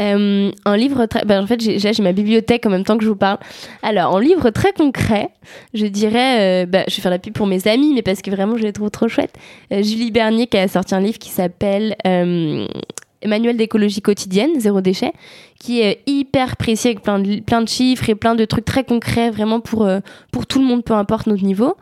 [0.00, 1.24] Euh, un livre très.
[1.24, 3.38] ben, en fait, j'ai j'ai ma bibliothèque en même temps que je vous parle.
[3.82, 5.28] Alors, en livre très concret,
[5.72, 6.64] je dirais.
[6.64, 8.64] euh, bah, je vais faire la pub pour mes amis, mais parce que vraiment, je
[8.64, 9.36] les trouve trop chouettes.
[9.72, 11.94] Euh, Julie Bernier qui a sorti un livre qui s'appelle.
[13.26, 15.12] Manuel d'écologie quotidienne, zéro déchet,
[15.58, 19.60] qui est hyper précis avec plein de, chiffres et plein de trucs très concrets, vraiment
[19.60, 20.00] pour, euh,
[20.32, 21.76] pour tout le monde, peu importe notre niveau.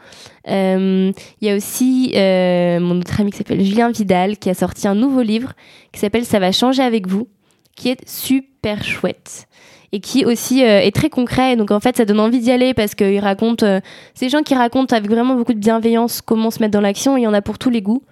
[0.48, 4.54] Euh, Il y a aussi euh, mon autre ami qui s'appelle Julien Vidal, qui a
[4.54, 5.52] sorti un nouveau livre
[5.92, 7.28] qui s'appelle Ça va changer avec vous,
[7.76, 9.48] qui est super chouette
[9.92, 11.54] et qui aussi est très concret.
[11.56, 13.80] Donc en fait, ça donne envie d'y aller parce qu'il raconte, euh,
[14.18, 17.16] des gens qui racontent avec vraiment beaucoup de bienveillance comment se mettre dans l'action.
[17.16, 18.02] Il y en a pour tous les goûts.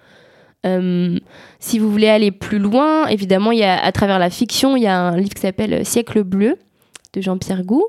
[0.65, 1.17] Euh,
[1.59, 4.83] si vous voulez aller plus loin, évidemment, il y a à travers la fiction, il
[4.83, 6.57] y a un livre qui s'appelle Siècle bleu
[7.13, 7.83] de Jean-Pierre Gou,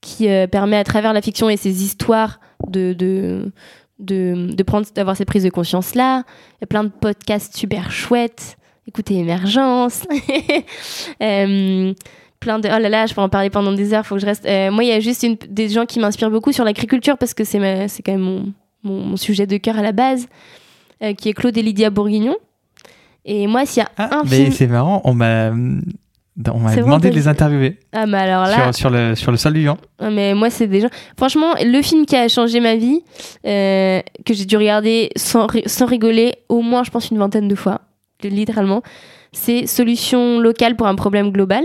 [0.00, 3.52] qui euh, permet à travers la fiction et ses histoires de, de,
[3.98, 6.24] de, prendre, d'avoir ces prises de conscience là.
[6.52, 8.56] Il y a plein de podcasts super chouettes.
[8.86, 10.04] Écoutez Émergence.
[11.22, 11.94] Euh,
[12.40, 14.26] plein de oh là là je peux en parler pendant des heures faut que je
[14.26, 17.32] reste Euh, moi il y a juste des gens qui m'inspirent beaucoup sur l'agriculture parce
[17.34, 18.52] que c'est c'est quand même mon,
[18.82, 20.63] mon, sujet de cœur à la base euh,
[21.12, 22.36] qui est Claude et Lydia Bourguignon
[23.24, 25.50] et moi s'il y a Ah, un mais film c'est marrant, on m'a
[26.52, 29.36] on m'a demandé de les interviewer ah mais alors là sur, sur le, sur le
[29.36, 29.68] sol du.
[29.68, 30.88] Ah, Mais moi, c'est des gens.
[31.16, 33.02] Franchement, le film qui a changé ma vie,
[33.46, 37.54] euh, que j'ai dû regarder sans, sans rigoler, au moins, je pense, une vingtaine de
[37.54, 37.82] fois,
[38.22, 38.82] littéralement,
[39.30, 41.64] c'est Solution locale pour un problème global.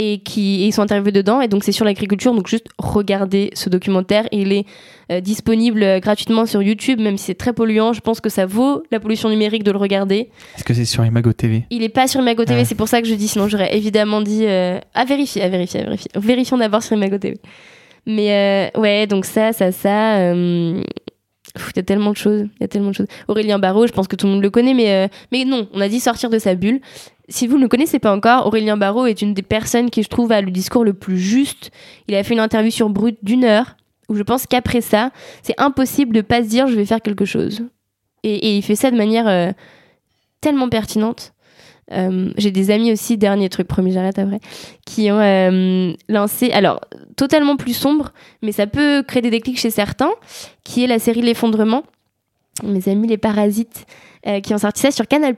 [0.00, 1.40] Et qui et ils sont interviewés dedans.
[1.40, 2.32] Et donc, c'est sur l'agriculture.
[2.32, 4.28] Donc, juste regardez ce documentaire.
[4.30, 4.64] Il est
[5.10, 7.92] euh, disponible euh, gratuitement sur YouTube, même si c'est très polluant.
[7.92, 10.30] Je pense que ça vaut la pollution numérique de le regarder.
[10.56, 12.64] Est-ce que c'est sur Imago TV Il est pas sur Imago TV, Ouais.
[12.64, 15.80] c'est pour ça que je dis, sinon j'aurais évidemment dit euh, à vérifier, à vérifier,
[15.80, 16.10] à vérifier.
[16.14, 17.36] Vérifions d'abord sur Imago TV.
[18.06, 20.32] Mais euh, ouais, donc ça, ça, ça.
[20.32, 22.42] Il y a tellement de choses.
[22.58, 23.06] Il y a tellement de choses.
[23.26, 25.80] Aurélien Barraud, je pense que tout le monde le connaît, mais, euh, mais non, on
[25.80, 26.80] a dit sortir de sa bulle.
[27.30, 30.08] Si vous ne le connaissez pas encore, Aurélien Barraud est une des personnes qui, je
[30.08, 31.70] trouve, a le discours le plus juste.
[32.08, 33.76] Il a fait une interview sur Brut d'une heure,
[34.08, 35.10] où je pense qu'après ça,
[35.42, 37.64] c'est impossible de pas se dire je vais faire quelque chose.
[38.22, 39.52] Et, il fait ça de manière euh,
[40.40, 41.34] tellement pertinente.
[41.92, 44.40] Euh, J'ai des amis aussi, dernier truc, promis, j'arrête après,
[44.86, 46.80] qui ont euh, lancé, alors
[47.16, 48.12] totalement plus sombre,
[48.42, 50.12] mais ça peut créer des déclics chez certains,
[50.64, 51.82] qui est la série L'effondrement.
[52.64, 53.86] Mes amis les Parasites,
[54.42, 55.36] qui ont sorti ça sur Canal+.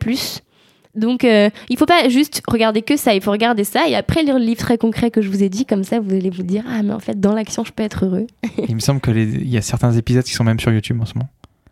[0.96, 4.24] Donc, euh, il faut pas juste regarder que ça, il faut regarder ça et après
[4.24, 6.42] lire le livre très concret que je vous ai dit, comme ça vous allez vous
[6.42, 8.26] dire Ah, mais en fait, dans l'action, je peux être heureux.
[8.68, 11.14] Il me semble qu'il y a certains épisodes qui sont même sur YouTube en ce
[11.14, 11.28] moment.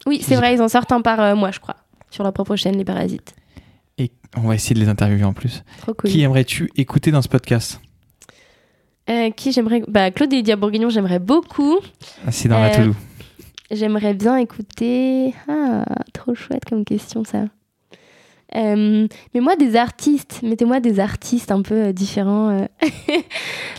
[0.06, 1.76] Oui, c'est vrai, ils en sortent un par euh, mois, je crois,
[2.10, 3.34] sur leur propre chaîne, Les Parasites.
[3.98, 5.64] Et on va essayer de les interviewer en plus.
[5.80, 6.08] Trop cool.
[6.10, 7.80] Qui aimerais-tu écouter dans ce podcast?
[9.10, 9.82] Euh, qui j'aimerais.
[9.88, 11.78] Bah, Claude et Lydia Bourguignon, j'aimerais beaucoup.
[12.26, 12.94] Ah, C'est dans Euh, la Toulouse.
[13.70, 15.34] J'aimerais bien écouter.
[15.48, 17.44] Ah, trop chouette comme question ça.
[18.56, 22.50] Euh, mais moi, des artistes, mettez-moi des artistes un peu euh, différents.
[22.50, 22.64] euh.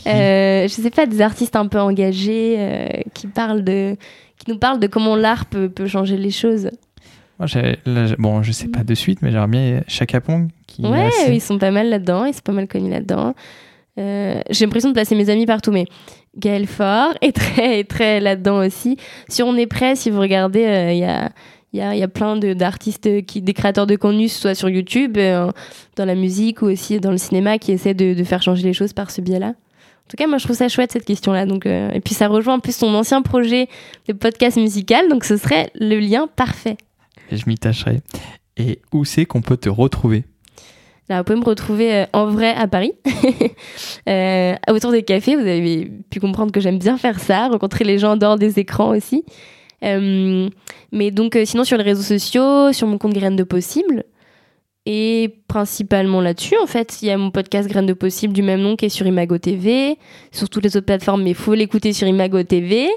[0.08, 3.96] Euh, je sais pas, des artistes un peu engagés qui parlent de,
[4.38, 6.72] qui nous parlent de comment l'art peut, peut changer les choses.
[7.38, 7.48] Moi,
[7.86, 10.48] là, bon, je sais pas de suite, mais j'aimerais bien Chaka Pong.
[10.68, 13.36] Qui Ouais, assez- ils sont pas mal là-dedans, ils sont pas mal connus là-dedans.
[13.98, 15.86] J'ai l'impression de placer mes amis partout, mais
[16.38, 18.96] Gaël Faure est très, est très là-dedans aussi.
[19.28, 21.30] Si on est prêt, si vous regardez, il y a.
[21.74, 25.18] Il y a, y a plein d'artistes, qui, des créateurs de contenu, soit sur YouTube,
[25.18, 25.52] euh,
[25.96, 28.74] dans la musique ou aussi dans le cinéma, qui essaient de, de faire changer les
[28.74, 29.50] choses par ce biais-là.
[30.10, 31.46] En tout cas, moi, je trouve ça chouette cette question-là.
[31.46, 33.68] Donc, euh, et puis, ça rejoint en plus son ancien projet
[34.08, 36.78] de podcast musical, donc ce serait le lien parfait.
[37.30, 38.00] Et je m'y tâcherai.
[38.58, 40.24] Et où c'est qu'on peut te retrouver?
[41.10, 42.94] Là, vous pouvez me retrouver euh, en vrai à Paris,
[44.10, 45.36] euh, autour des cafés.
[45.36, 48.58] Vous avez pu comprendre que j'aime bien faire ça, rencontrer les gens en dehors des
[48.58, 49.24] écrans aussi.
[49.84, 50.50] Euh,
[50.92, 54.04] mais donc, euh, sinon, sur les réseaux sociaux, sur mon compte Graines de Possible.
[54.86, 58.62] Et principalement là-dessus, en fait, il y a mon podcast Graines de Possible du même
[58.62, 59.98] nom qui est sur Imago TV,
[60.32, 62.90] sur toutes les autres plateformes, mais il faut l'écouter sur Imago TV.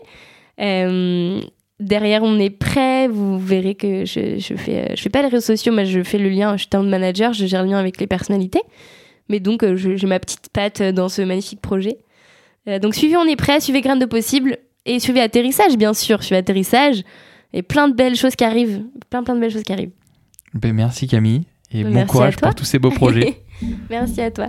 [0.60, 1.40] Euh,
[1.80, 3.08] derrière, on est prêt.
[3.08, 6.18] Vous verrez que je, je fais, je fais pas les réseaux sociaux, mais je fais
[6.18, 6.52] le lien.
[6.56, 8.62] Je suis talent manager, je gère le lien avec les personnalités.
[9.28, 11.98] Mais donc, j'ai ma petite patte dans ce magnifique projet.
[12.80, 16.22] Donc, suivez On est prêt, suivez Graines de Possible et suivez Atterrissage, bien sûr.
[16.22, 17.02] Suivez Atterrissage
[17.52, 18.84] et plein de belles choses qui arrivent.
[19.10, 19.92] Plein, plein de belles choses qui arrivent.
[20.54, 21.42] Ben, Merci Camille.
[21.70, 23.42] Et bon Merci à courage pour tous ces beaux projets.
[23.90, 24.48] Merci à toi.